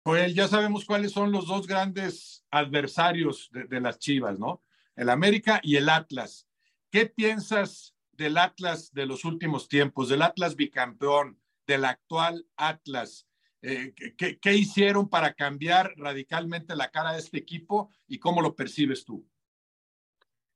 Pues 0.04 0.34
ya 0.34 0.46
sabemos 0.48 0.84
cuáles 0.84 1.12
son 1.12 1.32
los 1.32 1.46
dos 1.46 1.66
grandes 1.66 2.44
adversarios 2.50 3.48
de, 3.50 3.80
las 3.80 3.98
Chivas, 3.98 4.38
¿no? 4.38 4.62
El 4.96 5.08
América 5.08 5.60
y 5.62 5.76
el 5.76 5.88
Atlas. 5.88 6.46
¿Qué 6.90 7.06
piensas 7.06 7.96
del 8.12 8.36
Atlas 8.36 8.92
de 8.92 9.06
los 9.06 9.24
últimos 9.24 9.66
tiempos, 9.66 10.10
del 10.10 10.20
Atlas 10.20 10.56
bicampeón, 10.56 11.40
del 11.66 11.86
actual 11.86 12.46
Atlas? 12.54 13.26
Eh, 13.62 13.94
¿qué, 14.18 14.38
¿Qué 14.38 14.52
hicieron 14.52 15.08
para 15.08 15.32
cambiar 15.32 15.94
radicalmente 15.96 16.76
la 16.76 16.90
cara 16.90 17.14
de 17.14 17.20
este 17.20 17.38
equipo 17.38 17.90
y 18.06 18.18
cómo 18.18 18.42
lo 18.42 18.54
percibes 18.54 19.06
tú? 19.06 19.26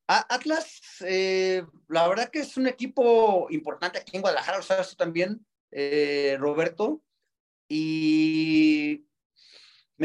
Atlas, 0.06 0.82
eh, 1.06 1.64
la 1.88 2.06
verdad 2.06 2.30
que 2.30 2.40
es 2.40 2.54
un 2.58 2.66
equipo 2.66 3.46
importante 3.48 3.98
aquí 3.98 4.14
en 4.14 4.20
Guadalajara, 4.20 4.58
lo 4.58 4.62
sabes 4.62 4.90
tú 4.90 4.96
también, 4.96 5.46
eh, 5.70 6.36
Roberto, 6.38 7.02
y 7.66 9.07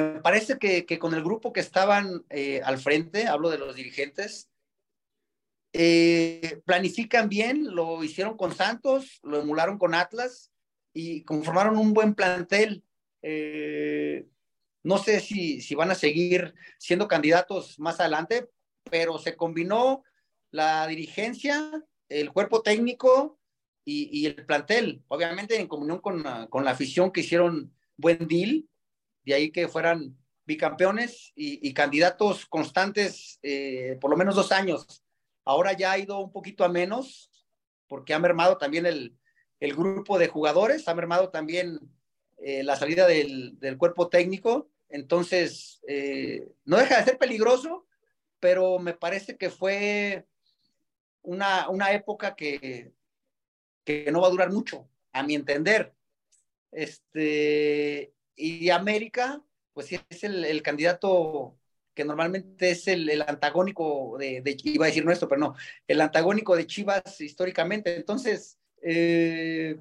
me 0.01 0.21
parece 0.21 0.57
que, 0.57 0.99
con 0.99 1.13
el 1.13 1.23
grupo 1.23 1.53
que 1.53 1.59
estaban 1.59 2.25
eh, 2.29 2.61
al 2.63 2.79
frente, 2.79 3.27
hablo 3.27 3.49
de 3.49 3.59
los 3.59 3.75
dirigentes, 3.75 4.49
planifican 6.65 7.29
bien, 7.29 7.73
lo 7.73 8.03
hicieron 8.03 8.37
con 8.37 8.53
Santos, 8.53 9.19
lo 9.23 9.39
emularon 9.41 9.79
con 9.79 9.95
Atlas 9.95 10.51
y 10.93 11.23
conformaron 11.23 11.77
un 11.77 11.93
buen 11.93 12.13
plantel. 12.13 12.83
no 14.83 14.97
sé 14.97 15.19
si, 15.19 15.61
si 15.61 15.75
van 15.75 15.89
a 15.89 15.95
seguir 15.95 16.53
siendo 16.77 17.07
candidatos 17.07 17.79
más 17.79 17.99
adelante, 17.99 18.49
pero 18.89 19.17
se 19.17 19.35
combinó 19.35 20.03
la 20.51 20.85
dirigencia, 20.87 21.83
el 22.09 22.31
cuerpo 22.31 22.61
técnico 22.61 23.39
y, 23.85 24.25
el 24.27 24.45
plantel, 24.45 25.03
obviamente 25.07 25.59
en 25.59 25.67
comunión 25.67 25.99
con 25.99 26.23
con 26.49 26.63
la, 26.63 26.71
afición 26.71 27.11
que 27.11 27.21
hicieron 27.21 27.73
buen 27.97 28.27
deal, 28.27 28.69
de 29.25 29.33
ahí 29.33 29.51
que 29.51 29.67
fueran 29.67 30.17
bicampeones 30.45 31.31
y, 31.35 31.73
candidatos 31.73 32.45
constantes 32.45 33.39
eh, 33.43 33.97
por 34.01 34.11
lo 34.11 34.17
menos 34.17 34.35
dos 34.35 34.51
años. 34.51 35.03
Ahora 35.45 35.73
ya 35.73 35.91
ha 35.91 35.97
ido 35.97 36.19
un 36.19 36.31
poquito 36.31 36.63
a 36.63 36.69
menos, 36.69 37.31
porque 37.87 38.13
ha 38.13 38.19
mermado 38.19 38.57
también 38.57 38.85
el, 38.85 39.17
el 39.59 39.73
grupo 39.73 40.17
de 40.17 40.27
jugadores, 40.27 40.87
ha 40.87 40.95
mermado 40.95 41.29
también 41.29 41.79
eh, 42.37 42.63
la 42.63 42.75
salida 42.75 43.07
del, 43.07 43.57
del, 43.59 43.77
cuerpo 43.77 44.09
técnico, 44.09 44.69
entonces 44.89 45.81
eh, 45.87 46.49
no 46.65 46.77
deja 46.77 46.97
de 46.97 47.05
ser 47.05 47.17
peligroso, 47.17 47.85
pero 48.39 48.79
me 48.79 48.93
parece 48.93 49.37
que 49.37 49.49
fue 49.49 50.25
una, 51.21 51.69
una 51.69 51.93
época 51.93 52.35
que, 52.35 52.91
que 53.85 54.11
no 54.11 54.21
va 54.21 54.27
a 54.27 54.31
durar 54.31 54.51
mucho, 54.51 54.89
a 55.13 55.23
mi 55.23 55.35
entender. 55.35 55.93
Este, 56.71 58.12
y 58.35 58.69
América, 58.69 59.41
pues 59.73 59.87
sí, 59.87 59.99
es 60.09 60.23
el, 60.23 60.45
el 60.45 60.61
candidato 60.61 61.57
que 61.93 62.05
normalmente 62.05 62.71
es 62.71 62.87
el, 62.87 63.09
el 63.09 63.21
antagónico 63.21 64.17
de, 64.17 64.41
iba 64.63 64.85
a 64.85 64.87
decir 64.87 65.05
nuestro, 65.05 65.27
pero 65.27 65.39
no, 65.39 65.55
el 65.87 66.01
antagónico 66.01 66.55
de 66.55 66.65
Chivas 66.65 67.21
históricamente. 67.21 67.95
Entonces, 67.95 68.57
eh, 68.81 69.79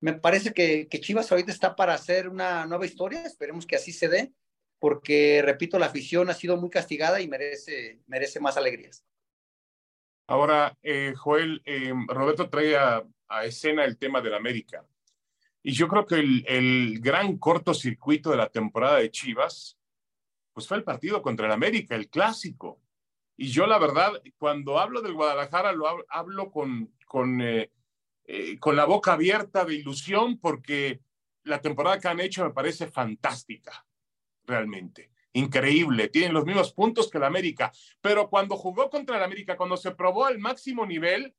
me 0.00 0.14
parece 0.14 0.52
que, 0.52 0.88
que, 0.88 1.00
Chivas 1.00 1.30
ahorita 1.30 1.50
está 1.50 1.74
para 1.74 1.94
hacer 1.94 2.28
una 2.28 2.66
nueva 2.66 2.86
historia, 2.86 3.22
esperemos 3.22 3.66
que 3.66 3.76
así 3.76 3.92
se 3.92 4.08
dé 4.08 4.32
porque, 4.78 5.42
repito, 5.42 5.78
la 5.78 5.86
afición 5.86 6.30
ha 6.30 6.34
sido 6.34 6.56
muy 6.56 6.70
castigada 6.70 7.20
y 7.20 7.28
merece, 7.28 8.00
merece 8.06 8.40
más 8.40 8.56
alegrías. 8.56 9.04
Ahora, 10.28 10.76
eh, 10.82 11.14
Joel, 11.16 11.62
eh, 11.64 11.92
Roberto 12.08 12.50
trae 12.50 12.76
a, 12.76 13.04
escena 13.44 13.84
el 13.84 13.96
tema 13.96 14.20
del 14.20 14.34
América. 14.34 14.84
Y 15.68 15.72
yo 15.72 15.88
creo 15.88 16.06
que 16.06 16.14
el, 16.14 16.44
el, 16.46 17.00
gran 17.00 17.38
cortocircuito 17.38 18.30
de 18.30 18.36
la 18.36 18.48
temporada 18.48 18.98
de 18.98 19.10
Chivas, 19.10 19.76
pues 20.52 20.68
fue 20.68 20.76
el 20.76 20.84
partido 20.84 21.20
contra 21.20 21.46
el 21.46 21.52
América, 21.52 21.96
el 21.96 22.08
clásico. 22.08 22.80
Y 23.36 23.48
yo, 23.48 23.66
la 23.66 23.76
verdad, 23.80 24.12
cuando 24.38 24.78
hablo 24.78 25.02
del 25.02 25.14
Guadalajara, 25.14 25.72
lo 25.72 25.88
hablo, 26.08 26.52
con, 26.52 26.94
con, 27.04 27.40
eh, 27.40 27.68
con 28.60 28.76
la 28.76 28.84
boca 28.84 29.14
abierta 29.14 29.64
de 29.64 29.74
ilusión, 29.74 30.38
porque 30.38 31.00
la 31.42 31.60
temporada 31.60 31.98
que 31.98 32.06
han 32.06 32.20
hecho 32.20 32.44
me 32.44 32.52
parece 32.52 32.86
fantástica 32.86 33.84
realmente. 34.44 35.10
Increíble, 35.32 36.10
tienen 36.10 36.32
los 36.32 36.44
mismos 36.44 36.72
puntos 36.74 37.10
que 37.10 37.18
el 37.18 37.24
América, 37.24 37.72
pero 38.00 38.30
cuando 38.30 38.56
jugó 38.56 38.88
contra 38.88 39.16
el 39.16 39.24
América, 39.24 39.56
cuando 39.56 39.76
se 39.76 39.90
probó 39.96 40.26
al 40.26 40.38
máximo 40.38 40.86
nivel, 40.86 41.34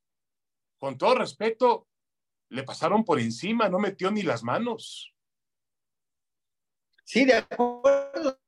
con 0.76 0.98
todo 0.98 1.14
respeto, 1.14 1.88
le 2.50 2.62
pasaron 2.62 3.04
por 3.04 3.20
encima, 3.20 3.68
no 3.68 3.78
metió 3.78 4.10
ni 4.10 4.22
las 4.22 4.42
manos. 4.42 5.14
Sí, 7.04 7.24
de 7.24 7.34
acuerdo. 7.34 8.38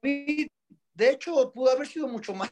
De 0.00 1.10
hecho, 1.10 1.52
pudo 1.52 1.70
haber 1.70 1.86
sido 1.86 2.08
mucho 2.08 2.34
más 2.34 2.50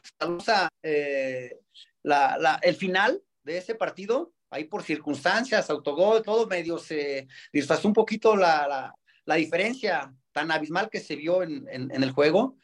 eh, 0.81 1.59
la, 2.03 2.37
la, 2.37 2.59
el 2.61 2.75
final 2.75 3.21
de 3.43 3.57
ese 3.57 3.75
partido, 3.75 4.33
ahí 4.49 4.63
por 4.63 4.83
circunstancias, 4.83 5.69
autogol, 5.69 6.23
todo 6.23 6.47
medio 6.47 6.77
se 6.77 7.27
disfrazó 7.51 7.87
un 7.87 7.93
poquito 7.93 8.35
la, 8.35 8.93
la 9.25 9.35
diferencia 9.35 10.13
tan 10.31 10.51
abismal 10.51 10.89
que 10.89 10.99
se 10.99 11.15
vio 11.15 11.43
en, 11.43 11.67
en, 11.69 12.03
el 12.03 12.11
juego. 12.11 12.55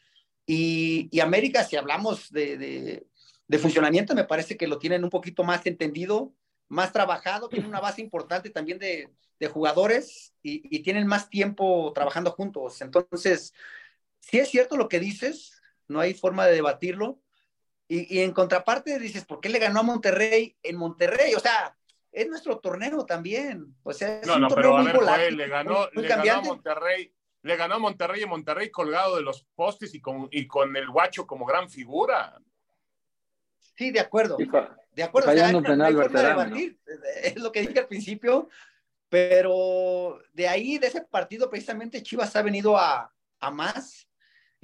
Y, 0.46 1.08
y, 1.10 1.20
América, 1.20 1.64
si 1.64 1.76
hablamos 1.76 2.30
de, 2.30 2.56
de, 2.56 3.06
de, 3.46 3.58
funcionamiento, 3.58 4.14
me 4.14 4.24
parece 4.24 4.56
que 4.56 4.66
lo 4.66 4.78
tienen 4.78 5.04
un 5.04 5.10
poquito 5.10 5.44
más 5.44 5.66
entendido, 5.66 6.32
más 6.74 6.92
trabajado, 6.92 7.48
tienen 7.48 7.68
una 7.68 7.80
base 7.80 8.02
importante 8.02 8.50
también 8.50 8.78
de, 8.78 9.08
de 9.38 9.48
jugadores 9.48 10.34
y, 10.42 10.76
y, 10.76 10.82
tienen 10.82 11.06
más 11.06 11.30
tiempo 11.30 11.92
trabajando 11.94 12.32
juntos. 12.32 12.82
Entonces, 12.82 13.54
si 14.20 14.38
es 14.38 14.48
cierto 14.48 14.76
lo 14.76 14.88
que 14.88 15.00
dices, 15.00 15.62
no 15.88 16.00
hay 16.00 16.14
forma 16.14 16.46
de 16.46 16.54
debatirlo. 16.54 17.20
Y, 17.86 18.14
y 18.14 18.20
en 18.22 18.32
contraparte 18.32 18.98
dices, 18.98 19.24
¿por 19.24 19.40
qué 19.40 19.48
le 19.48 19.58
ganó 19.58 19.80
a 19.80 19.84
Monterrey 19.84 20.56
en 20.62 20.76
Monterrey? 20.76 21.34
O 21.34 21.40
sea, 21.40 21.76
es 22.10 22.28
nuestro 22.28 22.58
torneo 22.58 23.04
también. 23.04 23.76
O 23.82 23.92
sea, 23.92 24.20
es 24.20 24.26
no, 24.26 24.38
no, 24.38 24.48
pero 24.48 24.76
a 24.76 25.16
ver, 25.16 25.32
le 25.32 25.48
ganó, 25.48 25.88
le 25.92 26.08
ganó 26.08 26.32
a 26.32 26.40
Monterrey, 26.40 27.12
le 27.42 27.56
ganó 27.56 27.74
a 27.74 27.78
Monterrey 27.78 28.22
y 28.22 28.26
Monterrey 28.26 28.70
colgado 28.70 29.16
de 29.16 29.22
los 29.22 29.44
postes 29.54 29.94
y 29.94 30.00
con, 30.00 30.28
y 30.30 30.46
con 30.46 30.74
el 30.76 30.88
guacho 30.88 31.26
como 31.26 31.44
gran 31.44 31.68
figura. 31.68 32.40
Sí, 33.76 33.90
de 33.90 34.00
acuerdo. 34.00 34.36
De 34.92 35.02
acuerdo. 35.02 35.32
es 37.22 37.36
lo 37.36 37.50
que 37.50 37.60
dije 37.62 37.80
al 37.80 37.88
principio, 37.88 38.48
pero 39.08 40.20
de 40.32 40.48
ahí, 40.48 40.78
de 40.78 40.86
ese 40.86 41.02
partido, 41.02 41.50
precisamente 41.50 42.02
Chivas 42.02 42.34
ha 42.36 42.42
venido 42.42 42.76
a, 42.76 43.12
a 43.40 43.50
más 43.50 44.08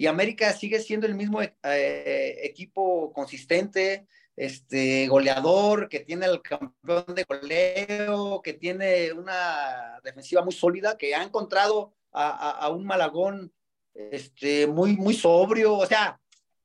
y 0.00 0.06
América 0.06 0.52
sigue 0.54 0.80
siendo 0.80 1.06
el 1.06 1.14
mismo 1.14 1.42
eh, 1.42 2.38
equipo 2.42 3.12
consistente, 3.12 4.06
este, 4.34 5.06
goleador, 5.08 5.90
que 5.90 6.00
tiene 6.00 6.24
el 6.24 6.40
campeón 6.40 7.04
de 7.14 7.24
goleo, 7.24 8.40
que 8.42 8.54
tiene 8.54 9.12
una 9.12 10.00
defensiva 10.02 10.42
muy 10.42 10.54
sólida, 10.54 10.96
que 10.96 11.14
ha 11.14 11.22
encontrado 11.22 11.92
a, 12.12 12.50
a, 12.50 12.70
un 12.70 12.86
Malagón 12.86 13.52
este, 13.92 14.66
muy, 14.66 14.96
muy 14.96 15.12
sobrio. 15.12 15.76
O 15.76 15.84
sea, 15.84 16.18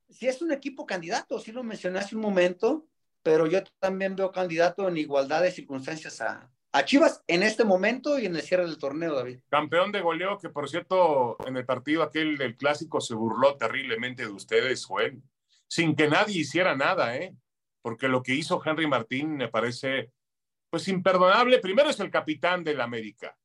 si 0.09 0.27
es 0.27 0.41
un 0.41 0.51
equipo 0.51 0.85
candidato, 0.85 1.39
sí 1.39 1.51
lo 1.51 1.63
mencioné 1.63 1.99
hace 1.99 2.15
un 2.15 2.21
momento, 2.21 2.87
pero 3.23 3.47
yo 3.47 3.63
también 3.79 4.15
veo 4.15 4.31
candidato 4.31 4.87
en 4.87 4.97
igualdad 4.97 5.41
de 5.41 5.51
circunstancias 5.51 6.21
a, 6.21 6.51
a 6.71 6.85
Chivas 6.85 7.23
en 7.27 7.41
este 7.41 7.63
momento 7.63 8.19
y 8.19 8.25
en 8.25 8.35
el 8.35 8.41
cierre 8.41 8.65
del 8.65 8.77
torneo, 8.77 9.15
David. 9.15 9.39
Campeón 9.49 9.91
de 9.91 10.01
goleo, 10.01 10.37
que 10.37 10.49
por 10.49 10.69
cierto, 10.69 11.37
en 11.47 11.57
el 11.57 11.65
partido 11.65 12.03
aquel 12.03 12.37
del 12.37 12.57
clásico 12.57 12.99
se 13.01 13.15
burló 13.15 13.55
terriblemente 13.55 14.23
de 14.23 14.31
ustedes, 14.31 14.85
Joel, 14.85 15.21
sin 15.67 15.95
que 15.95 16.07
nadie 16.07 16.41
hiciera 16.41 16.75
nada, 16.75 17.15
¿eh? 17.15 17.33
Porque 17.81 18.07
lo 18.07 18.21
que 18.21 18.33
hizo 18.33 18.61
Henry 18.63 18.87
Martín 18.87 19.37
me 19.37 19.47
parece, 19.47 20.11
pues, 20.69 20.87
imperdonable. 20.87 21.59
Primero 21.59 21.89
es 21.89 21.99
el 21.99 22.11
capitán 22.11 22.63
del 22.63 22.81
América. 22.81 23.37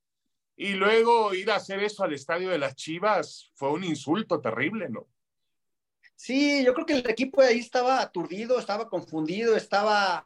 Y 0.56 0.72
luego 0.72 1.32
ir 1.32 1.50
a 1.50 1.56
hacer 1.56 1.82
eso 1.82 2.04
al 2.04 2.12
estadio 2.12 2.50
de 2.50 2.58
las 2.58 2.74
Chivas 2.74 3.52
fue 3.54 3.70
un 3.70 3.84
insulto 3.84 4.40
terrible, 4.40 4.88
¿no? 4.88 5.08
Sí, 6.22 6.62
yo 6.64 6.74
creo 6.74 6.86
que 6.86 6.92
el 6.94 7.08
equipo 7.10 7.40
ahí 7.40 7.58
estaba 7.60 8.02
aturdido, 8.02 8.58
estaba 8.58 8.90
confundido, 8.90 9.56
estaba 9.56 10.22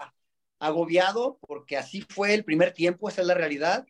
agobiado, 0.59 1.39
porque 1.47 1.77
así 1.77 2.03
fue 2.03 2.35
el 2.35 2.45
primer 2.45 2.73
tiempo, 2.73 3.09
esa 3.09 3.21
es 3.21 3.29
la 3.29 3.35
realidad. 3.35 3.87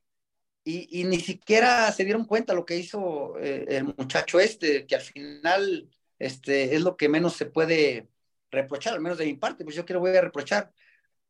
Y, 0.65 1.05
ni 1.05 1.21
siquiera 1.21 1.93
se 1.93 2.05
dieron 2.05 2.27
cuenta 2.27 2.55
lo 2.55 2.67
que 2.67 2.77
hizo 2.79 3.39
eh, 3.41 3.67
el 3.69 3.85
muchacho 3.85 4.41
este, 4.41 4.87
que 4.87 4.97
al 4.97 5.03
final 5.03 5.91
este, 6.19 6.75
es 6.77 6.83
lo 6.83 6.97
que 6.97 7.09
menos 7.09 7.35
se 7.37 7.47
puede 7.47 8.09
reprochar, 8.51 8.95
al 8.95 9.01
menos 9.01 9.19
de 9.19 9.27
mi 9.27 9.35
parte, 9.35 9.65
pues 9.65 9.77
yo 9.77 9.87
quiero 9.87 10.01
voy 10.01 10.17
a 10.17 10.23
reprochar, 10.23 10.73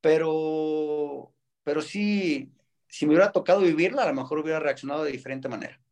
pero, 0.00 1.34
pero 1.64 1.82
sí, 1.82 2.52
si 2.88 3.06
me 3.06 3.14
hubiera 3.14 3.32
tocado 3.32 3.60
vivirla, 3.62 4.04
a 4.04 4.08
lo 4.08 4.14
mejor 4.14 4.40
hubiera 4.40 4.60
reaccionado 4.60 5.04
de 5.04 5.12
diferente 5.12 5.48
manera. 5.48 5.84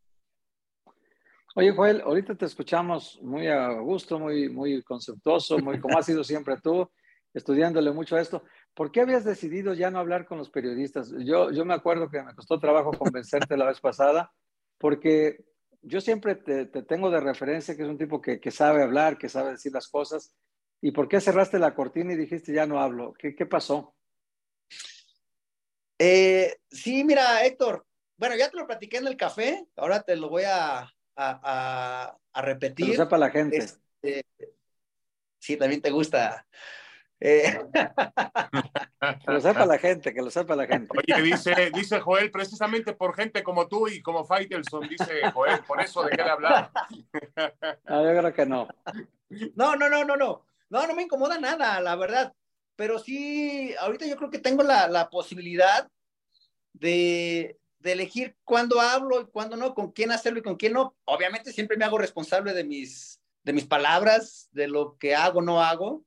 Oye, 1.54 1.72
Joel, 1.72 2.00
ahorita 2.00 2.34
te 2.34 2.46
escuchamos 2.46 3.20
muy 3.20 3.46
a 3.46 3.68
gusto, 3.72 4.18
muy, 4.18 4.48
muy 4.48 4.82
conceptuoso, 4.82 5.58
muy 5.58 5.78
como 5.80 5.98
has 5.98 6.06
sido 6.06 6.24
siempre 6.24 6.56
tú, 6.62 6.90
estudiándole 7.34 7.92
mucho 7.92 8.16
a 8.16 8.22
esto. 8.22 8.42
¿Por 8.72 8.90
qué 8.90 9.02
habías 9.02 9.22
decidido 9.22 9.74
ya 9.74 9.90
no 9.90 9.98
hablar 9.98 10.24
con 10.24 10.38
los 10.38 10.48
periodistas? 10.48 11.12
Yo, 11.18 11.50
yo 11.50 11.66
me 11.66 11.74
acuerdo 11.74 12.08
que 12.08 12.22
me 12.22 12.34
costó 12.34 12.58
trabajo 12.58 12.92
convencerte 12.92 13.58
la 13.58 13.66
vez 13.66 13.80
pasada, 13.80 14.32
porque 14.78 15.44
yo 15.82 16.00
siempre 16.00 16.36
te, 16.36 16.64
tengo 16.64 17.10
de 17.10 17.20
referencia 17.20 17.76
que 17.76 17.82
es 17.82 17.88
un 17.88 17.98
tipo 17.98 18.22
que, 18.22 18.40
sabe 18.50 18.82
hablar, 18.82 19.18
que 19.18 19.28
sabe 19.28 19.50
decir 19.50 19.72
las 19.72 19.88
cosas. 19.88 20.34
¿Y 20.80 20.92
por 20.92 21.06
qué 21.06 21.20
cerraste 21.20 21.58
la 21.58 21.74
cortina 21.74 22.14
y 22.14 22.16
dijiste 22.16 22.54
ya 22.54 22.66
no 22.66 22.80
hablo? 22.80 23.12
¿Qué, 23.12 23.34
qué 23.34 23.44
pasó? 23.44 23.94
Eh, 25.98 26.56
sí, 26.70 27.04
mira, 27.04 27.44
Héctor, 27.44 27.84
bueno, 28.16 28.36
ya 28.36 28.48
te 28.48 28.56
lo 28.56 28.66
platiqué 28.66 28.96
en 28.96 29.06
el 29.06 29.18
café, 29.18 29.66
ahora 29.76 30.00
te 30.00 30.16
lo 30.16 30.30
voy 30.30 30.44
a, 30.46 30.90
a, 31.16 32.16
a, 32.32 32.42
repetir. 32.42 32.86
Que 32.86 32.96
lo 32.96 33.04
sepa 33.04 33.18
la 33.18 33.30
gente. 33.30 33.56
Este, 33.58 34.26
sí, 35.38 35.56
también 35.56 35.80
te 35.80 35.90
gusta. 35.90 36.46
Eh. 37.20 37.56
que 39.24 39.32
lo 39.32 39.40
sepa 39.40 39.64
la 39.64 39.78
gente, 39.78 40.12
que 40.12 40.22
lo 40.22 40.30
sepa 40.30 40.56
la 40.56 40.66
gente. 40.66 40.88
Oye, 40.96 41.22
dice, 41.22 41.70
dice 41.72 42.00
Joel, 42.00 42.30
precisamente 42.30 42.94
por 42.94 43.14
gente 43.14 43.44
como 43.44 43.68
tú 43.68 43.86
y 43.86 44.02
como 44.02 44.24
Faitelson, 44.24 44.88
dice 44.88 45.30
Joel, 45.32 45.60
por 45.64 45.80
eso 45.80 46.02
de 46.02 46.10
qué 46.10 46.22
hablar. 46.22 46.70
No, 47.84 48.04
yo 48.04 48.18
creo 48.18 48.34
que 48.34 48.46
no. 48.46 48.68
No, 49.54 49.76
no, 49.76 49.88
no, 49.88 50.04
no, 50.04 50.16
no. 50.16 50.44
No, 50.68 50.86
no 50.86 50.94
me 50.94 51.02
incomoda 51.02 51.38
nada, 51.38 51.80
la 51.80 51.94
verdad. 51.96 52.32
Pero 52.76 52.98
sí, 52.98 53.74
ahorita 53.78 54.06
yo 54.06 54.16
creo 54.16 54.30
que 54.30 54.38
tengo 54.38 54.62
la, 54.62 54.88
la 54.88 55.10
posibilidad 55.10 55.88
de, 56.72 57.58
de 57.82 57.92
elegir 57.92 58.36
cuándo 58.44 58.80
hablo 58.80 59.20
y 59.20 59.26
cuándo 59.26 59.56
no, 59.56 59.74
con 59.74 59.92
quién 59.92 60.12
hacerlo 60.12 60.38
y 60.38 60.42
con 60.42 60.56
quién 60.56 60.72
no. 60.72 60.96
Obviamente 61.04 61.52
siempre 61.52 61.76
me 61.76 61.84
hago 61.84 61.98
responsable 61.98 62.54
de 62.54 62.64
mis, 62.64 63.20
de 63.42 63.52
mis 63.52 63.66
palabras, 63.66 64.48
de 64.52 64.68
lo 64.68 64.96
que 64.98 65.14
hago, 65.14 65.42
no 65.42 65.60
hago. 65.60 66.04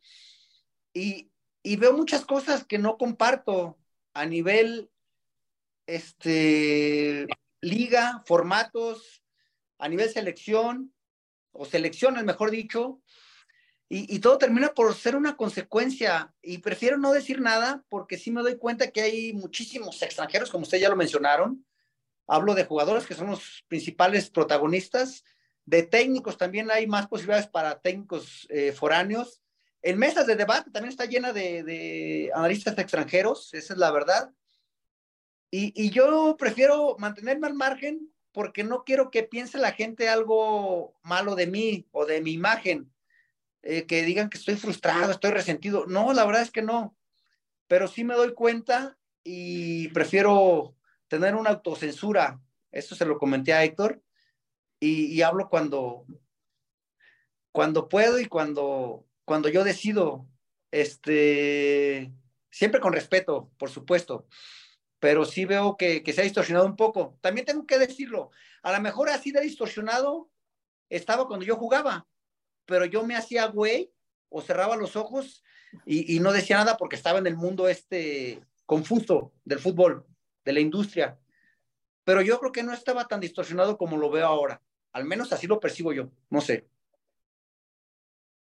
Y, 0.94 1.30
y 1.62 1.76
veo 1.76 1.94
muchas 1.94 2.26
cosas 2.26 2.66
que 2.66 2.78
no 2.78 2.98
comparto 2.98 3.78
a 4.14 4.26
nivel 4.26 4.90
este, 5.86 7.28
liga, 7.62 8.24
formatos, 8.26 9.22
a 9.78 9.90
nivel 9.90 10.10
selección, 10.10 10.94
o 11.52 11.66
selecciones, 11.66 12.24
mejor 12.24 12.52
dicho, 12.52 13.02
y, 13.88 14.18
todo 14.20 14.40
termina 14.40 14.74
por 14.74 14.96
ser 14.96 15.16
una 15.16 15.38
consecuencia. 15.38 16.34
Y 16.42 16.58
prefiero 16.58 16.98
no 16.98 17.12
decir 17.14 17.40
nada 17.40 17.84
porque 17.88 18.18
sí 18.18 18.32
me 18.32 18.42
doy 18.42 18.58
cuenta 18.58 18.90
que 18.90 19.02
hay 19.02 19.34
muchísimos 19.34 20.02
extranjeros, 20.02 20.50
como 20.50 20.64
ustedes 20.64 20.82
ya 20.82 20.90
lo 20.90 20.96
mencionaron. 20.96 21.64
Hablo 22.28 22.56
de 22.56 22.66
jugadores 22.66 23.06
que 23.06 23.14
son 23.14 23.28
los 23.28 23.64
principales 23.68 24.32
protagonistas. 24.32 25.24
De 25.66 25.84
técnicos 25.84 26.38
también 26.38 26.72
hay 26.72 26.88
más 26.88 27.08
posibilidades 27.08 27.48
para 27.48 27.80
técnicos 27.80 28.48
eh, 28.50 28.72
foráneos. 28.72 29.42
En 29.84 30.00
mesas 30.00 30.26
de 30.26 30.36
debate 30.36 30.72
también 30.72 30.90
está 30.90 31.06
llena 31.06 31.32
de, 31.32 32.32
analistas 32.34 32.76
extranjeros, 32.80 33.54
esa 33.54 33.74
es 33.74 33.80
la 33.80 33.92
verdad. 33.92 34.32
Y 35.52 35.90
yo 35.92 36.36
prefiero 36.38 36.98
mantenerme 37.00 37.48
al 37.48 37.54
margen 37.54 38.12
porque 38.34 38.66
no 38.66 38.84
quiero 38.84 39.10
que 39.10 39.24
piense 39.24 39.58
la 39.58 39.72
gente 39.72 40.10
algo 40.10 40.98
malo 41.02 41.34
de 41.36 41.48
mí 41.48 41.88
o 41.92 42.06
de 42.06 42.20
mi 42.20 42.34
imagen 42.34 42.92
eh, 43.68 43.88
que 43.88 44.04
digan 44.04 44.30
que 44.30 44.38
estoy 44.38 44.58
frustrado, 44.58 45.12
estoy 45.12 45.32
resentido. 45.32 45.88
No, 45.88 46.14
la 46.14 46.24
verdad 46.24 46.44
es 46.44 46.52
que 46.52 46.62
no. 46.62 46.96
Pero 47.68 47.88
sí 47.88 48.04
me 48.04 48.14
doy 48.14 48.36
cuenta 48.36 48.96
y 49.24 49.88
prefiero 49.88 50.76
tener 51.08 51.34
una 51.34 51.50
autocensura. 51.50 52.40
Eso 52.72 52.94
se 52.94 53.08
lo 53.08 53.18
comenté 53.18 53.54
a 53.54 53.64
Héctor. 53.64 54.04
Y, 54.80 55.20
hablo 55.24 55.50
cuando, 55.50 56.06
cuando 57.52 57.90
puedo 57.90 58.20
y 58.20 58.28
cuando, 58.28 59.08
cuando 59.26 59.50
yo 59.50 59.64
decido. 59.64 60.28
Este, 60.70 62.14
siempre 62.52 62.80
con 62.80 62.94
respeto, 62.94 63.50
por 63.58 63.72
supuesto. 63.72 64.28
Pero 65.00 65.26
sí 65.26 65.46
veo 65.46 65.76
que, 65.76 66.04
que 66.04 66.14
se 66.14 66.22
ha 66.22 66.24
distorsionado 66.24 66.68
un 66.68 66.76
poco. 66.76 67.18
También 67.20 67.48
tengo 67.48 67.66
que 67.66 67.80
decirlo. 67.80 68.30
A 68.62 68.72
lo 68.72 68.80
mejor 68.80 69.10
así 69.10 69.32
de 69.32 69.42
distorsionado 69.42 70.30
estaba 70.88 71.28
cuando 71.28 71.46
yo 71.48 71.56
jugaba 71.56 72.06
pero 72.66 72.86
yo 72.86 73.06
me 73.06 73.16
hacía 73.16 73.48
güey 73.48 73.92
o 74.30 74.42
cerraba 74.42 74.76
los 74.76 74.96
ojos 74.96 75.44
y, 75.86 76.20
no 76.20 76.32
decía 76.32 76.58
nada 76.58 76.78
porque 76.78 76.96
estaba 76.96 77.20
en 77.20 77.28
el 77.28 77.36
mundo 77.36 77.68
este 77.68 78.42
confuso 78.66 79.34
del 79.44 79.60
fútbol, 79.60 80.06
de 80.44 80.54
la 80.54 80.60
industria. 80.60 81.20
Pero 82.04 82.22
yo 82.22 82.40
creo 82.40 82.52
que 82.52 82.64
no 82.64 82.74
estaba 82.74 83.08
tan 83.08 83.20
distorsionado 83.20 83.78
como 83.78 83.98
lo 83.98 84.10
veo 84.10 84.26
ahora. 84.26 84.62
Al 84.94 85.06
menos 85.06 85.34
así 85.34 85.48
lo 85.48 85.60
percibo 85.60 85.92
yo, 85.92 86.12
no 86.30 86.40
sé. 86.40 86.68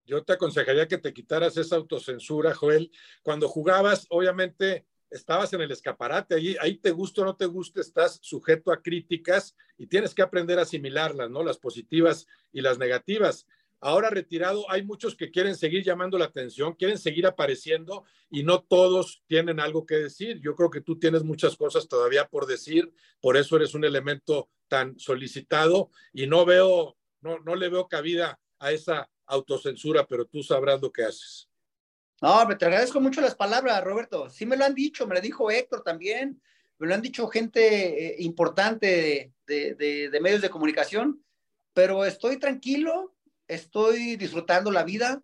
Yo 0.05 0.25
te 0.25 0.33
aconsejaría 0.33 0.89
que 0.89 0.99
te 0.99 1.13
quitaras 1.13 1.57
esa 1.57 1.77
autocensura, 1.77 2.55
Joel. 2.55 2.91
Cuando 3.23 3.49
jugabas, 3.49 4.07
obviamente 4.09 4.87
estabas 5.11 5.53
en 5.53 5.61
el 5.61 5.71
escaparate, 5.71 6.37
ahí, 6.37 6.57
ahí 6.61 6.79
te 6.79 6.91
gusta 6.91 7.23
o 7.23 7.25
no 7.25 7.37
te 7.37 7.47
gusta, 7.47 7.81
estás 7.81 8.19
sujeto 8.23 8.73
a 8.73 8.81
críticas 8.81 9.57
y 9.77 9.87
tienes 9.87 10.15
que 10.15 10.23
aprender 10.23 10.59
a 10.59 10.63
asimilarlas, 10.63 11.31
¿no? 11.31 11.43
Las 11.43 11.59
positivas 11.59 12.27
y 12.53 12.61
las 12.61 12.79
negativas. 12.79 13.47
Ahora 13.83 14.11
retirado, 14.11 14.71
hay 14.71 14.85
muchos 14.85 15.17
que 15.17 15.31
quieren 15.31 15.57
seguir 15.57 15.83
llamando 15.83 16.19
la 16.19 16.27
atención, 16.27 16.75
quieren 16.75 16.99
seguir 16.99 17.27
apareciendo 17.27 18.05
y 18.31 18.43
no 18.43 18.63
todos 18.63 19.23
tienen 19.27 19.59
algo 19.59 19.87
que 19.87 19.95
decir. 19.95 20.39
Yo 20.41 20.55
creo 20.55 20.71
que 20.71 20.83
tú 20.83 20.99
tienes 20.99 21.23
muchas 21.23 21.57
cosas 21.57 21.89
todavía 21.89 22.29
por 22.29 22.47
decir, 22.47 22.93
por 23.21 23.39
eso 23.39 23.57
eres 23.57 23.75
un 23.75 23.85
elemento 23.85 24.51
tan 24.69 24.99
solicitado 24.99 25.91
y 26.13 26.27
no 26.27 26.45
veo, 26.45 26.99
no, 27.23 27.39
no 27.39 27.57
le 27.57 27.71
veo 27.71 27.89
cabida 27.89 28.39
a 28.59 28.71
esa 28.71 29.11
autocensura, 29.25 30.07
pero 30.07 30.27
tú 30.27 30.43
sabrás 30.43 30.83
lo 30.83 30.93
que 30.93 31.05
haces. 31.05 31.49
No, 32.21 32.47
te 32.59 32.67
agradezco 32.67 33.01
mucho 33.01 33.23
las 33.23 33.35
palabras, 33.35 33.83
Roberto. 33.83 34.29
Sí 34.29 34.45
me 34.45 34.59
lo 34.59 34.67
han 34.67 34.75
dicho, 34.75 35.07
me 35.07 35.15
lo 35.15 35.23
dijo 35.23 35.51
Héctor 35.51 35.83
también, 35.83 36.43
me 36.79 36.87
lo 36.87 36.95
han 36.95 37.01
dicho 37.01 37.29
gente 37.29 38.09
eh, 38.09 38.17
importante 38.19 39.33
de, 39.47 39.75
de, 39.75 40.11
de 40.11 40.21
medios 40.21 40.43
de 40.43 40.51
comunicación, 40.51 41.25
pero 41.73 42.05
estoy 42.05 42.39
tranquilo, 42.39 43.15
estoy 43.51 44.17
disfrutando 44.17 44.71
la 44.71 44.85
vida, 44.85 45.23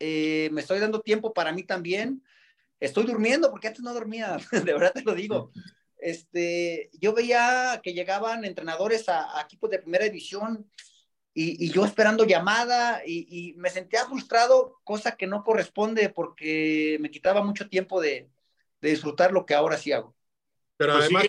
eh, 0.00 0.48
me 0.52 0.60
estoy 0.60 0.80
dando 0.80 1.00
tiempo 1.00 1.32
para 1.32 1.52
mí 1.52 1.62
también, 1.62 2.22
estoy 2.80 3.04
durmiendo 3.04 3.50
porque 3.50 3.68
antes 3.68 3.82
no 3.82 3.94
dormía, 3.94 4.36
de 4.52 4.72
verdad 4.72 4.92
te 4.92 5.02
lo 5.02 5.14
digo. 5.14 5.52
Este, 5.96 6.90
yo 6.94 7.14
veía 7.14 7.80
que 7.82 7.94
llegaban 7.94 8.44
entrenadores 8.44 9.08
a, 9.08 9.40
equipos 9.40 9.70
de 9.70 9.78
primera 9.78 10.04
división 10.04 10.68
y, 11.32 11.70
yo 11.70 11.84
esperando 11.86 12.26
llamada 12.26 13.02
y, 13.06 13.54
me 13.56 13.70
sentía 13.70 14.04
frustrado, 14.06 14.80
cosa 14.82 15.16
que 15.16 15.28
no 15.28 15.44
corresponde 15.44 16.10
porque 16.10 16.98
me 17.00 17.10
quitaba 17.10 17.42
mucho 17.42 17.68
tiempo 17.68 18.00
de, 18.00 18.28
disfrutar 18.80 19.32
lo 19.32 19.46
que 19.46 19.54
ahora 19.54 19.78
sí 19.78 19.92
hago. 19.92 20.16
Pero 20.76 20.94
pues 20.94 21.04
además, 21.04 21.26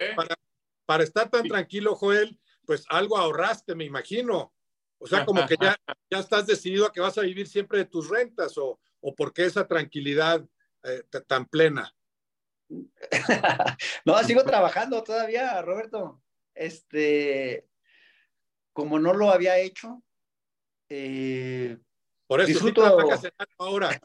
¿eh? 0.00 0.16
para, 0.86 1.04
estar 1.04 1.28
tan 1.28 1.46
tranquilo, 1.46 1.94
Joel, 1.94 2.40
pues 2.64 2.86
algo 2.88 3.18
ahorraste, 3.18 3.74
me 3.74 3.84
imagino. 3.84 4.55
O 4.98 5.06
sea, 5.06 5.24
como 5.24 5.46
que 5.46 5.56
ya, 5.60 5.76
ya 6.10 6.18
estás 6.18 6.46
decidido 6.46 6.86
a 6.86 6.92
que 6.92 7.00
vas 7.00 7.18
a 7.18 7.22
vivir 7.22 7.46
siempre 7.46 7.78
de 7.78 7.84
tus 7.84 8.08
rentas 8.08 8.56
o, 8.56 8.80
o 9.00 9.14
por 9.14 9.32
qué 9.32 9.44
esa 9.44 9.66
tranquilidad 9.66 10.44
eh, 10.82 11.02
tan 11.26 11.46
plena. 11.46 11.94
no, 14.04 14.22
sigo 14.24 14.44
trabajando 14.44 15.02
todavía, 15.02 15.60
Roberto. 15.62 16.22
Este, 16.54 17.68
como 18.72 18.98
no 18.98 19.12
lo 19.12 19.30
había 19.30 19.58
hecho. 19.58 20.02
Eh, 20.88 21.76
Por 22.26 22.40
eso 22.40 22.48
disfruto... 22.48 22.82
trabajas 22.82 23.24
en 23.24 23.32
algo 23.38 23.64
ahora. 23.64 24.00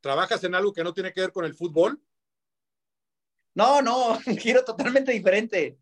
¿Trabajas 0.00 0.44
en 0.44 0.54
algo 0.54 0.72
que 0.72 0.84
no 0.84 0.94
tiene 0.94 1.12
que 1.12 1.20
ver 1.20 1.32
con 1.32 1.44
el 1.44 1.54
fútbol? 1.54 2.00
No, 3.54 3.82
no, 3.82 4.18
giro 4.38 4.64
totalmente 4.64 5.12
diferente. 5.12 5.78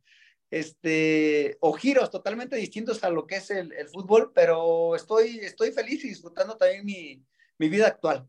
Este, 0.51 1.57
o 1.61 1.73
giros 1.73 2.11
totalmente 2.11 2.57
distintos 2.57 3.03
a 3.03 3.11
lo 3.11 3.27
que 3.27 3.37
es 3.37 3.51
el, 3.51 3.73
fútbol, 3.89 4.33
pero 4.35 4.95
estoy, 4.95 5.39
estoy 5.39 5.73
feliz 5.73 6.05
y 6.05 6.09
disfrutando 6.09 6.57
también 6.57 6.85
mi, 6.85 7.25
mi 7.59 7.69
vida 7.69 7.89
actual. 7.89 8.29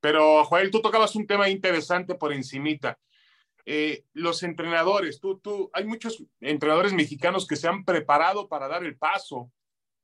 Pero, 0.00 0.44
Joel, 0.44 0.70
tú 0.70 0.80
tocabas 0.80 1.14
un 1.14 1.26
tema 1.26 1.48
interesante 1.48 2.14
por 2.14 2.32
encimita. 2.32 2.98
Eh, 3.66 4.04
los 4.14 4.42
entrenadores, 4.42 5.20
tú, 5.20 5.38
tú, 5.38 5.70
hay 5.72 5.84
muchos 5.84 6.24
entrenadores 6.40 6.92
mexicanos 6.92 7.46
que 7.46 7.56
se 7.56 7.68
han 7.68 7.84
preparado 7.84 8.48
para 8.48 8.66
dar 8.66 8.82
el 8.84 8.96
paso. 8.96 9.52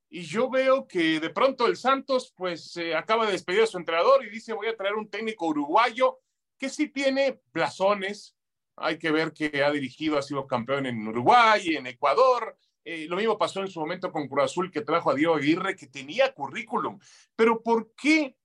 Y 0.08 0.22
yo 0.22 0.48
veo 0.50 0.86
que 0.86 1.18
de 1.18 1.30
pronto 1.30 1.66
el 1.66 1.76
Santos, 1.76 2.32
pues, 2.36 2.78
acaba 2.94 3.26
de 3.26 3.32
despedir 3.32 3.62
a 3.62 3.66
su 3.66 3.78
entrenador 3.78 4.24
y 4.24 4.30
dice, 4.30 4.52
voy 4.52 4.68
a 4.68 4.76
traer 4.76 4.94
un 4.94 5.08
técnico 5.08 5.46
uruguayo 5.46 6.20
que 6.58 6.68
sí 6.68 6.88
tiene 6.88 7.40
blasones. 7.52 8.35
Hay 8.76 8.98
que 8.98 9.10
ver 9.10 9.32
que 9.32 9.62
ha 9.62 9.70
dirigido, 9.70 10.18
ha 10.18 10.22
sido 10.22 10.46
campeón 10.46 10.86
en 10.86 11.06
Uruguay, 11.06 11.76
en 11.76 11.86
Ecuador. 11.86 12.58
Eh, 12.84 13.06
lo 13.08 13.16
mismo 13.16 13.38
pasó 13.38 13.60
en 13.60 13.68
su 13.68 13.80
momento 13.80 14.12
con 14.12 14.28
Cruz 14.28 14.44
Azul, 14.44 14.70
que 14.70 14.82
trajo 14.82 15.10
a 15.10 15.14
Diego 15.14 15.34
Aguirre, 15.34 15.76
que 15.76 15.86
tenía 15.86 16.32
currículum. 16.32 16.98
Pero 17.34 17.62
¿por 17.62 17.92
qué, 17.94 18.36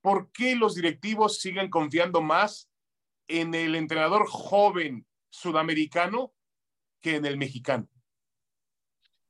por 0.00 0.32
qué 0.32 0.56
los 0.56 0.74
directivos 0.74 1.40
siguen 1.40 1.70
confiando 1.70 2.20
más 2.20 2.70
en 3.28 3.54
el 3.54 3.74
entrenador 3.74 4.26
joven 4.28 5.06
sudamericano 5.30 6.34
que 7.00 7.16
en 7.16 7.26
el 7.26 7.36
mexicano. 7.36 7.88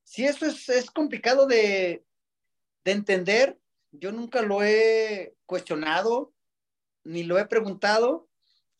Sí, 0.04 0.24
eso 0.24 0.46
es, 0.46 0.90
complicado 0.90 1.46
de, 1.46 2.04
entender. 2.84 3.58
Yo 3.90 4.12
nunca 4.12 4.42
lo 4.42 4.62
he 4.62 5.34
cuestionado 5.46 6.32
ni 7.02 7.22
lo 7.22 7.38
he 7.38 7.46
preguntado 7.46 8.28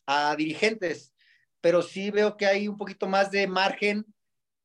a 0.05 0.35
dirigentes, 0.37 1.13
pero 1.67 1.83
sí 1.83 2.13
veo 2.13 2.37
que 2.37 2.47
hay 2.47 2.69
un 2.69 2.77
poquito 2.77 3.09
más 3.09 3.33
de 3.33 3.49
margen 3.49 4.07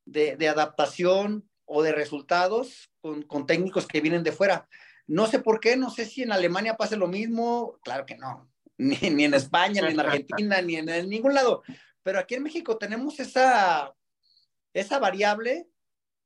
de, 0.05 0.47
adaptación 0.47 1.49
o 1.65 1.81
de 1.81 1.93
resultados 1.93 2.91
con, 3.01 3.23
con, 3.23 3.47
técnicos 3.47 3.87
que 3.87 4.01
vienen 4.01 4.21
de 4.21 4.31
fuera. 4.31 4.69
No 5.07 5.25
sé 5.25 5.39
por 5.39 5.59
qué, 5.59 5.75
no 5.75 5.89
sé 5.89 6.05
si 6.05 6.21
en 6.21 6.31
Alemania 6.31 6.77
pase 6.77 6.97
lo 6.97 7.07
mismo, 7.07 7.79
claro 7.83 8.05
que 8.05 8.17
no 8.17 8.51
ni, 8.77 9.23
en 9.23 9.33
España, 9.33 9.81
ni 9.81 9.93
en 9.93 9.99
Argentina, 9.99 10.61
ni 10.61 10.75
en, 10.75 11.09
ningún 11.09 11.33
lado. 11.33 11.63
Pero 12.03 12.19
aquí 12.19 12.35
en 12.35 12.43
México 12.43 12.77
tenemos 12.77 13.19
esa, 13.19 13.95
esa 14.71 14.99
variable 14.99 15.67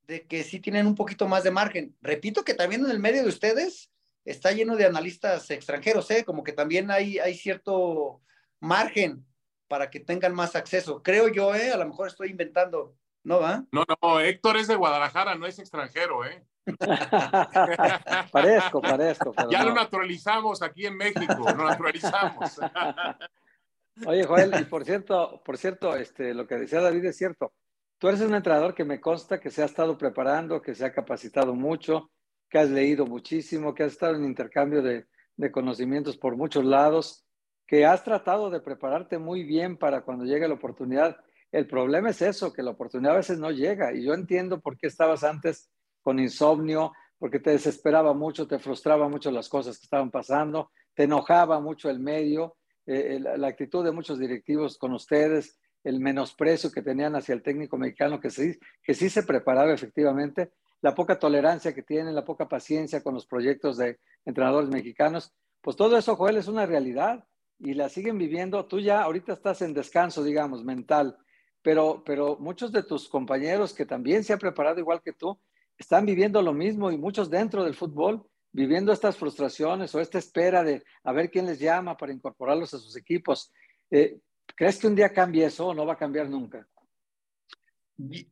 de 0.07 0.27
que 0.27 0.43
sí 0.43 0.59
tienen 0.59 0.87
un 0.87 0.95
poquito 0.95 1.25
más 1.25 1.45
de 1.45 1.51
margen. 1.51 1.95
Repito 2.01 2.43
que 2.43 2.53
también 2.53 2.83
en 2.83 2.91
el 2.91 2.99
medio 2.99 3.23
de 3.23 3.29
ustedes 3.29 3.93
está 4.25 4.51
lleno 4.51 4.75
de 4.75 4.83
analistas 4.83 5.49
extranjeros, 5.51 6.11
¿eh? 6.11 6.25
como 6.25 6.43
que 6.43 6.51
también 6.51 6.91
hay, 6.91 7.17
hay 7.17 7.33
cierto 7.33 8.21
margen 8.59 9.25
para 9.67 9.89
que 9.89 9.99
tengan 9.99 10.33
más 10.33 10.55
acceso. 10.55 11.01
Creo 11.01 11.27
yo, 11.27 11.55
¿eh? 11.55 11.71
a 11.71 11.77
lo 11.77 11.87
mejor 11.87 12.07
estoy 12.07 12.29
inventando, 12.29 12.95
¿no 13.23 13.39
va? 13.39 13.65
No, 13.71 13.83
no, 14.01 14.19
Héctor 14.19 14.57
es 14.57 14.67
de 14.67 14.75
Guadalajara, 14.75 15.35
no 15.35 15.45
es 15.45 15.59
extranjero, 15.59 16.25
¿eh? 16.25 16.43
parezco, 18.31 18.81
parezco. 18.81 19.33
ya 19.51 19.63
lo 19.63 19.73
naturalizamos 19.73 20.61
aquí 20.63 20.85
en 20.87 20.97
México, 20.97 21.35
lo 21.37 21.65
naturalizamos. 21.65 22.59
Oye, 24.05 24.25
Joel, 24.25 24.51
y 24.59 24.65
por 24.65 24.83
cierto, 24.83 25.41
por 25.45 25.57
cierto, 25.57 25.95
este, 25.95 26.33
lo 26.33 26.47
que 26.47 26.55
decía 26.55 26.81
David 26.81 27.05
es 27.05 27.17
cierto. 27.17 27.53
Tú 27.97 28.09
eres 28.09 28.19
un 28.21 28.35
entrenador 28.35 28.73
que 28.73 28.83
me 28.83 28.99
consta 28.99 29.39
que 29.39 29.49
se 29.49 29.61
ha 29.61 29.65
estado 29.65 29.97
preparando, 29.97 30.61
que 30.61 30.75
se 30.75 30.85
ha 30.85 30.91
capacitado 30.91 31.55
mucho, 31.55 32.11
que 32.49 32.59
has 32.59 32.69
leído 32.69 33.05
muchísimo, 33.05 33.73
que 33.73 33.83
has 33.83 33.93
estado 33.93 34.15
en 34.15 34.25
intercambio 34.25 34.81
de, 34.81 35.07
de 35.37 35.51
conocimientos 35.51 36.17
por 36.17 36.35
muchos 36.35 36.65
lados, 36.65 37.24
que 37.67 37.85
has 37.85 38.03
tratado 38.03 38.49
de 38.49 38.59
prepararte 38.59 39.17
muy 39.17 39.43
bien 39.43 39.77
para 39.77 40.01
cuando 40.01 40.25
llegue 40.25 40.47
la 40.47 40.53
oportunidad. 40.55 41.17
El 41.51 41.67
problema 41.67 42.09
es 42.09 42.21
eso, 42.21 42.53
que 42.53 42.63
la 42.63 42.71
oportunidad 42.71 43.13
a 43.13 43.17
veces 43.17 43.39
no 43.39 43.51
llega. 43.51 43.93
Y 43.93 44.03
yo 44.03 44.13
entiendo 44.13 44.59
por 44.59 44.77
qué 44.77 44.87
estabas 44.87 45.23
antes 45.23 45.69
con 46.01 46.19
insomnio, 46.19 46.93
porque 47.17 47.39
te 47.39 47.51
desesperaba 47.51 48.13
mucho, 48.13 48.47
te 48.47 48.59
frustraba 48.59 49.09
mucho 49.09 49.31
las 49.31 49.49
cosas 49.49 49.79
que 49.79 49.85
estaban 49.85 50.11
pasando, 50.11 50.71
te 50.93 51.03
enojaba 51.03 51.59
mucho 51.59 51.89
el 51.89 51.99
medio, 51.99 52.55
eh, 52.85 53.19
la, 53.19 53.47
actitud 53.47 53.83
de 53.83 53.91
muchos 53.91 54.19
directivos 54.19 54.77
con 54.77 54.93
ustedes, 54.93 55.59
el 55.83 55.99
menosprecio 55.99 56.71
que 56.71 56.81
tenían 56.81 57.15
hacia 57.15 57.33
el 57.33 57.41
técnico 57.41 57.77
mexicano, 57.77 58.19
que 58.19 58.29
sí, 58.29 58.59
que 58.83 58.93
sí 58.93 59.09
se 59.09 59.23
preparaba 59.23 59.73
efectivamente, 59.73 60.51
la 60.81 60.93
poca 60.93 61.17
tolerancia 61.17 61.73
que 61.73 61.83
tienen, 61.83 62.13
la 62.13 62.25
poca 62.25 62.47
paciencia 62.47 63.01
con 63.01 63.15
los 63.15 63.25
proyectos 63.25 63.77
de 63.77 63.99
entrenadores 64.25 64.69
mexicanos, 64.69 65.33
pues 65.61 65.75
todo 65.75 65.97
eso, 65.97 66.15
Joel, 66.15 66.37
es 66.37 66.47
una 66.47 66.65
realidad 66.65 67.25
y 67.59 67.73
la 67.73 67.89
siguen 67.89 68.17
viviendo. 68.17 68.65
Tú 68.65 68.79
ya 68.79 69.01
ahorita 69.01 69.33
estás 69.33 69.61
en 69.61 69.73
descanso, 69.73 70.23
digamos, 70.23 70.63
mental, 70.63 71.17
pero, 71.61 72.03
pero 72.05 72.37
muchos 72.37 72.71
de 72.71 72.83
tus 72.83 73.09
compañeros 73.09 73.73
que 73.73 73.85
también 73.85 74.23
se 74.23 74.33
han 74.33 74.39
preparado 74.39 74.79
igual 74.79 75.01
que 75.01 75.13
tú, 75.13 75.39
están 75.77 76.05
viviendo 76.05 76.41
lo 76.41 76.53
mismo 76.53 76.91
y 76.91 76.97
muchos 76.97 77.29
dentro 77.29 77.63
del 77.63 77.75
fútbol 77.75 78.25
viviendo 78.55 78.93
estas 78.93 79.17
frustraciones 79.17 79.93
o 79.93 79.99
esta 79.99 80.17
espera 80.17 80.63
de 80.63 80.81
a 81.03 81.11
ver 81.11 81.29
quién 81.29 81.45
les 81.45 81.59
llama 81.59 81.97
para 81.97 82.13
incorporarlos 82.13 82.73
a 82.73 82.79
sus 82.79 82.95
equipos. 82.95 83.51
Eh, 83.91 84.17
¿Crees 84.55 84.77
que 84.77 84.87
un 84.87 84.95
día 84.95 85.11
cambie 85.11 85.45
eso 85.45 85.67
o 85.67 85.73
no 85.73 85.85
va 85.85 85.93
a 85.93 85.97
cambiar 85.97 86.29
nunca? 86.29 86.65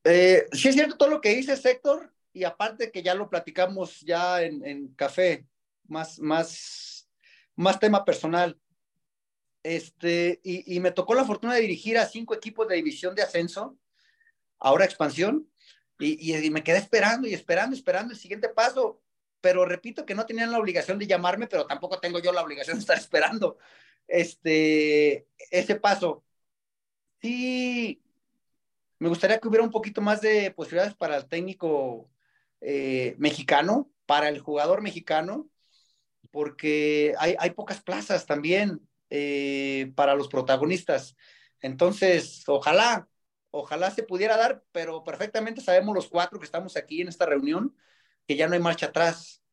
Eh, 0.03 0.45
sí 0.53 0.69
es 0.69 0.75
cierto 0.75 0.95
todo 0.95 1.09
lo 1.09 1.19
que 1.19 1.35
dices, 1.35 1.65
Héctor, 1.65 2.13
y 2.31 2.45
aparte 2.45 2.89
que 2.89 3.03
ya 3.03 3.13
lo 3.15 3.29
platicamos 3.29 3.99
ya 3.99 4.41
en, 4.41 4.93
café, 4.95 5.45
más, 5.89 6.19
más, 6.19 7.09
más 7.57 7.77
tema 7.77 8.05
personal. 8.05 8.57
Este, 9.63 10.41
y, 10.43 10.75
y, 10.75 10.79
me 10.81 10.91
tocó 10.91 11.13
la 11.15 11.23
fortuna 11.23 11.55
de 11.55 11.61
dirigir 11.61 11.97
a 11.97 12.05
cinco 12.05 12.35
equipos 12.35 12.67
de 12.67 12.75
división 12.75 13.15
de 13.15 13.21
ascenso, 13.21 13.77
ahora 14.59 14.85
expansión, 14.85 15.49
y, 15.99 16.49
me 16.49 16.63
quedé 16.63 16.77
esperando 16.77 17.27
y 17.27 17.33
esperando, 17.33 17.75
esperando 17.75 18.13
el 18.13 18.19
siguiente 18.19 18.49
paso. 18.49 19.01
Pero 19.41 19.65
repito 19.65 20.05
que 20.05 20.15
no 20.15 20.25
tenían 20.25 20.51
la 20.51 20.59
obligación 20.59 20.99
de 20.99 21.07
llamarme, 21.07 21.47
pero 21.47 21.65
tampoco 21.65 21.99
tengo 21.99 22.19
yo 22.19 22.31
la 22.31 22.41
obligación 22.41 22.77
de 22.77 22.81
estar 22.81 22.97
esperando 22.97 23.57
este, 24.07 25.27
ese 25.51 25.75
paso. 25.75 26.23
Sí, 27.21 28.01
me 28.99 29.09
gustaría 29.09 29.39
que 29.39 29.47
hubiera 29.47 29.63
un 29.63 29.71
poquito 29.71 30.01
más 30.01 30.21
de 30.21 30.51
posibilidades 30.51 30.95
para 30.95 31.17
el 31.17 31.27
técnico 31.27 32.09
eh, 32.61 33.15
mexicano, 33.17 33.91
para 34.05 34.29
el 34.29 34.39
jugador 34.39 34.81
mexicano, 34.81 35.49
porque 36.31 37.13
hay, 37.17 37.35
hay 37.39 37.51
pocas 37.51 37.81
plazas 37.81 38.25
también 38.25 38.81
eh, 39.15 39.91
para 39.93 40.15
los 40.15 40.27
protagonistas. 40.27 41.15
Entonces, 41.61 42.43
ojalá, 42.47 43.07
ojalá 43.51 43.91
se 43.91 44.01
pudiera 44.01 44.37
dar, 44.37 44.63
pero 44.71 45.03
perfectamente 45.03 45.61
sabemos 45.61 45.93
los 45.93 46.07
cuatro 46.07 46.39
que 46.39 46.45
estamos 46.45 46.75
aquí 46.77 47.01
en 47.01 47.09
esta 47.09 47.27
reunión 47.27 47.75
que 48.27 48.35
ya 48.35 48.47
no 48.47 48.55
hay 48.55 48.59
marcha 48.59 48.87
atrás. 48.87 49.43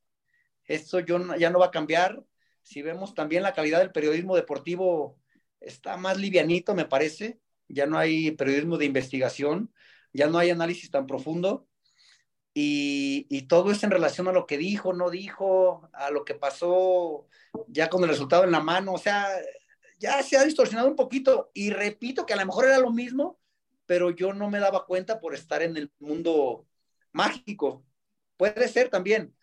Esto 0.65 1.01
ya 1.01 1.51
no 1.51 1.59
va 1.59 1.67
a 1.67 1.71
cambiar. 1.71 2.25
Si 2.63 2.81
vemos 2.81 3.15
también 3.15 3.43
la 3.43 3.53
calidad 3.53 3.81
del 3.81 3.93
periodismo 3.93 4.35
deportivo, 4.35 5.19
está 5.61 5.99
más 5.99 6.17
livianito, 6.17 6.75
me 6.75 6.87
parece. 6.87 7.39
Ya 7.69 7.85
no 7.85 7.99
hay 7.99 8.31
periodismo 8.31 8.79
de 8.79 8.87
investigación, 8.87 9.75
ya 10.15 10.27
no 10.29 10.39
hay 10.39 10.49
análisis 10.49 10.91
tan 10.91 11.07
profundo. 11.07 11.69
Y, 12.53 13.43
todo 13.49 13.71
es 13.71 13.83
en 13.83 13.91
relación 13.91 14.29
a 14.29 14.33
lo 14.33 14.47
que 14.47 14.59
dijo, 14.59 14.93
no 14.93 15.11
dijo, 15.11 15.89
a 15.93 16.11
lo 16.11 16.25
que 16.25 16.35
pasó 16.35 17.27
ya 17.69 17.89
con 17.89 18.03
el 18.03 18.09
resultado 18.11 18.45
en 18.45 18.53
la 18.53 18.61
mano. 18.61 18.93
O 18.93 18.99
sea, 18.99 19.29
ya 19.99 20.23
se 20.23 20.37
ha 20.37 20.45
distorsionado 20.45 20.89
un 20.89 20.97
poquito. 20.97 21.51
Y 21.55 21.71
repito 21.71 22.27
que 22.27 22.35
a 22.35 22.37
lo 22.37 22.47
mejor 22.47 22.67
era 22.67 22.79
lo 22.79 22.91
mismo, 22.93 23.39
pero 23.87 24.11
yo 24.11 24.33
no 24.33 24.51
me 24.51 24.61
daba 24.61 24.87
cuenta 24.87 25.21
por 25.21 25.35
estar 25.35 25.63
en 25.63 25.77
el 25.77 25.93
mundo 25.99 26.67
mágico. 27.13 27.85
Puede 28.37 28.69
ser 28.69 28.89
también, 28.89 29.35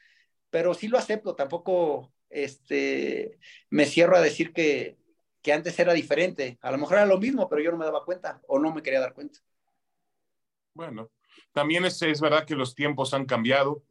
pero 0.50 0.74
sí 0.74 0.88
lo 0.88 0.98
acepto, 0.98 1.36
tampoco 1.36 2.14
este, 2.30 3.40
me 3.70 3.86
cierro 3.86 4.18
a 4.18 4.22
decir 4.22 4.54
que, 4.54 4.98
que 5.42 5.54
antes 5.54 5.78
era 5.80 5.94
diferente. 5.94 6.58
A 6.62 6.72
lo 6.72 6.78
mejor 6.78 6.98
era 6.98 7.06
lo 7.06 7.20
mismo, 7.20 7.50
pero 7.50 7.62
yo 7.62 7.72
no 7.72 7.78
me 7.78 7.86
daba 7.86 8.06
cuenta 8.06 8.42
o 8.48 8.60
no 8.60 8.74
me 8.74 8.82
quería 8.84 9.00
dar 9.00 9.14
cuenta. 9.14 9.40
Bueno, 10.74 11.10
También 11.58 11.86
es, 11.86 12.00
es 12.04 12.22
verdad 12.22 12.46
que 12.46 12.54
los 12.54 12.76
tiempos 12.76 13.16
han 13.16 13.26
cambiado, 13.26 13.82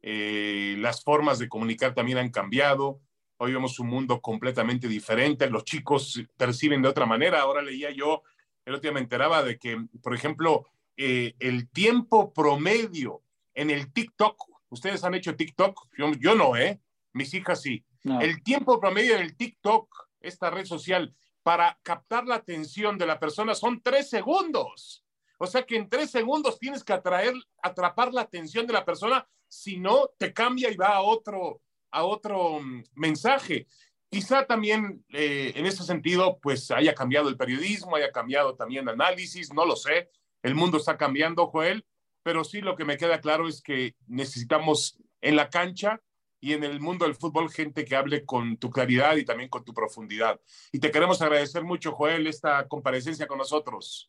eh, 0.00 0.76
las 0.78 1.04
formas 1.04 1.38
de 1.38 1.46
comunicar 1.46 1.92
también 1.92 2.16
han 2.16 2.30
cambiado. 2.30 3.02
Hoy 3.36 3.52
vemos 3.52 3.78
un 3.78 3.88
mundo 3.88 4.22
completamente 4.22 4.88
diferente, 4.88 5.50
los 5.50 5.66
chicos 5.66 6.22
perciben 6.38 6.80
de 6.80 6.88
otra 6.88 7.04
manera. 7.04 7.42
Ahora 7.42 7.60
leía 7.60 7.90
yo, 7.90 8.22
el 8.64 8.72
otro 8.72 8.84
día 8.88 8.92
me 8.92 9.00
enteraba 9.00 9.42
de 9.42 9.58
que, 9.58 9.76
por 10.02 10.14
ejemplo, 10.14 10.64
eh, 10.96 11.34
el 11.38 11.68
tiempo 11.68 12.32
promedio 12.32 13.20
en 13.52 13.68
el 13.68 13.92
TikTok, 13.92 14.42
ustedes 14.70 15.04
han 15.04 15.14
hecho 15.14 15.36
TikTok, 15.36 15.90
yo, 16.18 16.34
no, 16.34 16.56
¿eh? 16.56 16.80
Mis 17.12 17.34
hijas 17.34 17.60
sí. 17.60 17.84
El 18.22 18.42
tiempo 18.42 18.80
promedio 18.80 19.18
del 19.18 19.36
TikTok, 19.36 20.08
esta 20.22 20.48
red 20.48 20.64
social, 20.64 21.14
para 21.42 21.78
captar 21.82 22.24
la 22.24 22.36
atención 22.36 22.96
de 22.96 23.04
la 23.04 23.18
persona 23.20 23.54
son 23.54 23.82
tres 23.82 24.08
segundos. 24.08 25.01
O 25.42 25.46
sea 25.48 25.64
que 25.64 25.74
en 25.74 25.88
tres 25.88 26.12
segundos 26.12 26.56
tienes 26.56 26.84
que 26.84 26.92
atraer, 26.92 27.34
atrapar 27.60 28.14
la 28.14 28.20
atención 28.20 28.64
de 28.64 28.74
la 28.74 28.84
persona, 28.84 29.26
si 29.48 29.76
no, 29.76 30.08
te 30.16 30.32
cambia 30.32 30.70
y 30.70 30.76
va 30.76 30.90
a 30.90 31.02
otro, 31.02 31.60
a 31.90 32.04
otro 32.04 32.60
mm, 32.60 32.84
mensaje. 32.94 33.66
Quizá 34.08 34.46
también 34.46 35.04
eh, 35.08 35.52
en 35.56 35.66
ese 35.66 35.82
sentido, 35.82 36.38
pues 36.40 36.70
haya 36.70 36.94
cambiado 36.94 37.28
el 37.28 37.36
periodismo, 37.36 37.96
haya 37.96 38.12
cambiado 38.12 38.54
también 38.54 38.84
el 38.84 38.90
análisis, 38.90 39.52
no 39.52 39.66
lo 39.66 39.74
sé. 39.74 40.10
El 40.44 40.54
mundo 40.54 40.78
está 40.78 40.96
cambiando, 40.96 41.48
Joel, 41.48 41.84
pero 42.22 42.44
sí 42.44 42.60
lo 42.60 42.76
que 42.76 42.84
me 42.84 42.96
queda 42.96 43.20
claro 43.20 43.48
es 43.48 43.62
que 43.62 43.96
necesitamos 44.06 44.96
en 45.20 45.34
la 45.34 45.50
cancha 45.50 46.00
y 46.40 46.52
en 46.52 46.62
el 46.62 46.78
mundo 46.78 47.04
del 47.04 47.16
fútbol 47.16 47.50
gente 47.50 47.84
que 47.84 47.96
hable 47.96 48.24
con 48.24 48.58
tu 48.58 48.70
claridad 48.70 49.16
y 49.16 49.24
también 49.24 49.50
con 49.50 49.64
tu 49.64 49.74
profundidad. 49.74 50.40
Y 50.70 50.78
te 50.78 50.92
queremos 50.92 51.20
agradecer 51.20 51.64
mucho, 51.64 51.90
Joel, 51.90 52.28
esta 52.28 52.68
comparecencia 52.68 53.26
con 53.26 53.38
nosotros. 53.38 54.08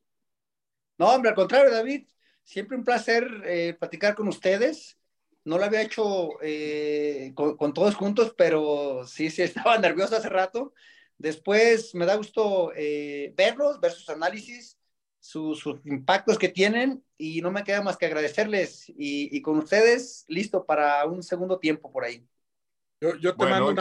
No, 0.97 1.09
hombre, 1.09 1.29
al 1.29 1.35
contrario, 1.35 1.71
David, 1.71 2.07
siempre 2.43 2.77
un 2.77 2.83
placer 2.83 3.27
eh, 3.45 3.75
platicar 3.79 4.15
con 4.15 4.27
ustedes. 4.27 4.97
No 5.45 5.57
lo 5.57 5.65
había 5.65 5.81
hecho 5.81 6.29
eh, 6.41 7.33
con, 7.35 7.73
todos 7.73 7.95
juntos, 7.95 8.33
pero 8.37 9.05
sí, 9.05 9.29
sí, 9.29 9.41
estaba 9.43 9.77
nervioso 9.77 10.15
hace 10.15 10.29
rato. 10.29 10.73
Después 11.17 11.93
me 11.95 12.05
da 12.05 12.15
gusto 12.15 12.71
eh, 12.75 13.33
verlos, 13.35 13.79
ver 13.79 13.91
sus 13.91 14.09
análisis, 14.09 14.77
sus, 15.19 15.63
impactos 15.85 16.37
que 16.37 16.49
tienen 16.49 17.03
y 17.17 17.41
no 17.41 17.49
me 17.51 17.63
queda 17.63 17.81
más 17.81 17.97
que 17.97 18.05
agradecerles 18.05 18.85
y, 18.87 19.41
con 19.41 19.57
ustedes 19.57 20.25
listo 20.27 20.65
para 20.65 21.05
un 21.05 21.23
segundo 21.23 21.59
tiempo 21.59 21.91
por 21.91 22.03
ahí. 22.03 22.27
Yo, 22.99 23.35
te, 23.35 23.45
mando 23.45 23.73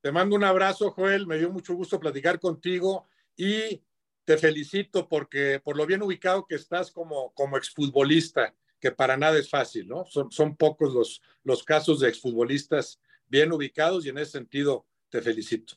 te 0.00 0.12
mando 0.12 0.36
un 0.36 0.44
abrazo, 0.44 0.90
Joel, 0.92 1.26
me 1.26 1.38
dio 1.38 1.50
mucho 1.50 1.74
gusto 1.74 1.98
platicar 1.98 2.38
contigo 2.38 3.08
y 3.36 3.82
te 4.24 4.38
felicito 4.38 5.08
porque 5.08 5.60
por 5.62 5.76
lo 5.76 5.86
bien 5.86 6.02
ubicado 6.02 6.46
que 6.46 6.54
estás 6.54 6.90
como, 6.90 7.32
como 7.34 7.56
exfutbolista, 7.56 8.54
que 8.80 8.92
para 8.92 9.16
nada 9.16 9.38
es 9.38 9.48
fácil, 9.48 9.88
¿no? 9.88 10.04
Son, 10.06 10.30
son 10.30 10.56
pocos 10.56 10.92
los, 10.92 11.22
los 11.44 11.62
casos 11.64 12.00
de 12.00 12.08
exfutbolistas 12.08 13.00
bien 13.26 13.52
ubicados 13.52 14.04
y 14.04 14.10
en 14.10 14.18
ese 14.18 14.32
sentido 14.32 14.86
te 15.08 15.22
felicito. 15.22 15.74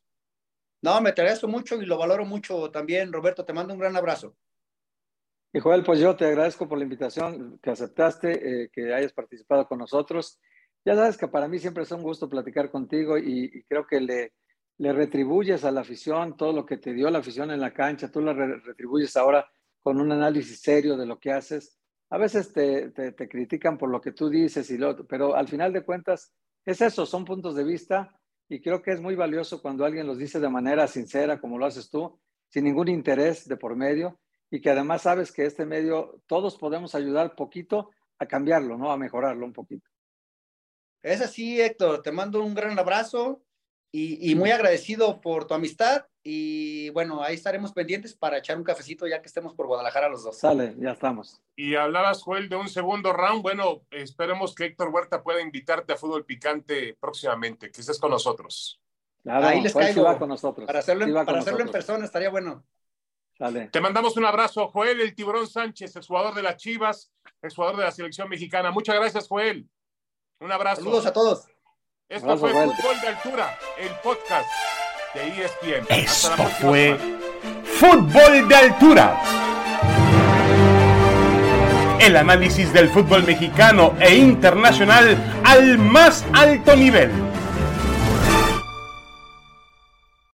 No, 0.81 0.99
me 1.01 1.09
agradezco 1.09 1.47
mucho 1.47 1.81
y 1.81 1.85
lo 1.85 1.97
valoro 1.97 2.25
mucho 2.25 2.69
también, 2.69 3.11
Roberto. 3.11 3.43
Te 3.43 3.53
mando 3.53 3.73
un 3.73 3.79
gran 3.79 3.95
abrazo. 3.95 4.35
Y 5.51 5.59
Joel, 5.59 5.83
pues 5.83 5.99
yo 5.99 6.15
te 6.15 6.25
agradezco 6.25 6.67
por 6.67 6.77
la 6.77 6.83
invitación 6.83 7.59
que 7.59 7.69
aceptaste, 7.69 8.63
eh, 8.63 8.69
que 8.71 8.93
hayas 8.93 9.13
participado 9.13 9.67
con 9.67 9.79
nosotros. 9.79 10.37
Ya 10.83 10.95
sabes 10.95 11.17
que 11.17 11.27
para 11.27 11.47
mí 11.47 11.59
siempre 11.59 11.83
es 11.83 11.91
un 11.91 12.03
gusto 12.03 12.29
platicar 12.29 12.69
contigo 12.69 13.17
y, 13.17 13.63
creo 13.63 13.87
que 13.87 14.01
le, 14.01 14.33
le, 14.77 14.93
retribuyes 14.93 15.63
a 15.63 15.71
la 15.71 15.81
afición 15.81 16.35
todo 16.37 16.53
lo 16.53 16.65
que 16.65 16.77
te 16.77 16.93
dio 16.93 17.09
la 17.09 17.19
afición 17.19 17.51
en 17.51 17.61
la 17.61 17.73
cancha, 17.73 18.11
tú 18.11 18.21
le 18.21 18.33
retribuyes 18.33 19.15
ahora 19.17 19.49
con 19.81 19.99
un 19.99 20.11
análisis 20.11 20.61
serio 20.61 20.97
de 20.97 21.05
lo 21.05 21.19
que 21.19 21.31
haces. 21.31 21.77
A 22.09 22.17
veces 22.17 22.53
te, 22.53 22.91
te, 22.91 23.11
te 23.11 23.27
critican 23.27 23.77
por 23.77 23.89
lo 23.89 24.01
que 24.01 24.11
tú 24.11 24.29
dices, 24.29 24.69
y 24.69 24.77
lo, 24.77 25.05
pero 25.07 25.35
al 25.35 25.47
final 25.47 25.73
de 25.73 25.83
cuentas 25.83 26.33
es 26.65 26.81
eso, 26.81 27.05
son 27.05 27.25
puntos 27.25 27.55
de 27.55 27.63
vista 27.63 28.11
y 28.47 28.61
creo 28.61 28.81
que 28.81 28.91
es 28.91 29.01
muy 29.01 29.15
valioso 29.15 29.61
cuando 29.61 29.85
alguien 29.85 30.07
los 30.07 30.17
dice 30.17 30.39
de 30.39 30.49
manera 30.49 30.87
sincera, 30.87 31.39
como 31.39 31.57
lo 31.57 31.65
haces 31.65 31.89
tú, 31.89 32.19
sin 32.49 32.63
ningún 32.63 32.89
interés 32.89 33.47
de 33.47 33.57
por 33.57 33.75
medio, 33.75 34.19
y 34.51 34.61
que 34.61 34.69
además 34.69 35.01
sabes 35.01 35.31
que 35.31 35.45
este 35.45 35.65
medio 35.65 36.21
todos 36.27 36.57
podemos 36.57 36.93
ayudar 36.95 37.35
poquito 37.35 37.89
a 38.19 38.25
cambiarlo, 38.27 38.77
¿no? 38.77 38.91
A 38.91 38.97
mejorarlo 38.97 39.45
un 39.45 39.53
poquito. 39.53 39.89
Es 41.01 41.21
así, 41.21 41.59
Héctor. 41.59 42.01
Te 42.01 42.11
mando 42.11 42.43
un 42.43 42.53
gran 42.53 42.77
abrazo 42.77 43.43
y, 43.97 44.35
muy 44.35 44.51
agradecido 44.51 45.21
por 45.21 45.47
tu 45.47 45.53
amistad. 45.53 46.05
Y 46.21 46.89
bueno, 46.89 47.23
ahí 47.23 47.35
estaremos 47.35 47.71
pendientes 47.71 48.13
para 48.13 48.39
echar 48.39 48.57
un 48.57 48.63
cafecito 48.63 49.07
ya 49.07 49.21
que 49.21 49.27
estemos 49.27 49.53
por 49.53 49.67
Guadalajara 49.67 50.09
los 50.09 50.23
dos. 50.23 50.37
Sale, 50.37 50.75
ya 50.77 50.91
estamos. 50.91 51.41
Y 51.55 51.75
hablabas, 51.75 52.21
Joel, 52.21 52.49
de 52.49 52.57
un 52.57 52.67
segundo 52.67 53.13
round. 53.13 53.41
Bueno, 53.41 53.83
esperemos 53.91 54.53
que 54.53 54.65
Héctor 54.65 54.89
Huerta 54.89 55.23
pueda 55.23 55.41
invitarte 55.41 55.93
a 55.93 55.97
fútbol 55.97 56.25
picante 56.25 56.97
próximamente, 56.99 57.71
que 57.71 57.79
estés 57.79 57.99
con 57.99 58.11
nosotros. 58.11 58.81
ahí 59.23 59.61
les 59.61 59.73
caigo. 59.73 60.17
con 60.17 60.29
nosotros. 60.29 60.67
Para 60.67 60.79
hacerlo, 60.79 61.25
para 61.25 61.39
hacerlo 61.39 61.61
en 61.61 61.69
persona 61.69 62.03
estaría 62.03 62.29
bueno. 62.29 62.65
Sale. 63.37 63.69
Te 63.69 63.79
mandamos 63.79 64.17
un 64.17 64.25
abrazo, 64.25 64.67
Joel, 64.69 64.99
el 64.99 65.15
tiburón 65.15 65.47
Sánchez, 65.47 65.95
el 65.95 66.05
jugador 66.05 66.33
de 66.33 66.41
las 66.41 66.57
Chivas, 66.57 67.13
el 67.41 67.53
jugador 67.53 67.77
de 67.77 67.83
la 67.83 67.91
selección 67.91 68.27
mexicana. 68.27 68.71
Muchas 68.71 68.95
gracias, 68.95 69.27
Joel. 69.27 69.69
Un 70.39 70.51
abrazo. 70.51 70.81
Saludos 70.81 71.05
a 71.05 71.13
todos. 71.13 71.45
Esto 72.07 72.37
fue 72.37 72.51
Fútbol 72.51 73.01
de 73.01 73.07
Altura, 73.07 73.57
el 73.79 73.89
podcast 74.03 74.47
de 75.15 75.43
ESPN. 75.43 75.85
Esto 75.89 76.43
fue 76.61 76.95
Fútbol 77.63 78.47
de 78.47 78.55
Altura. 78.55 79.19
El 81.99 82.15
análisis 82.15 82.71
del 82.73 82.89
fútbol 82.89 83.23
mexicano 83.23 83.95
e 83.99 84.13
internacional 84.17 85.17
al 85.43 85.79
más 85.79 86.23
alto 86.33 86.75
nivel 86.75 87.09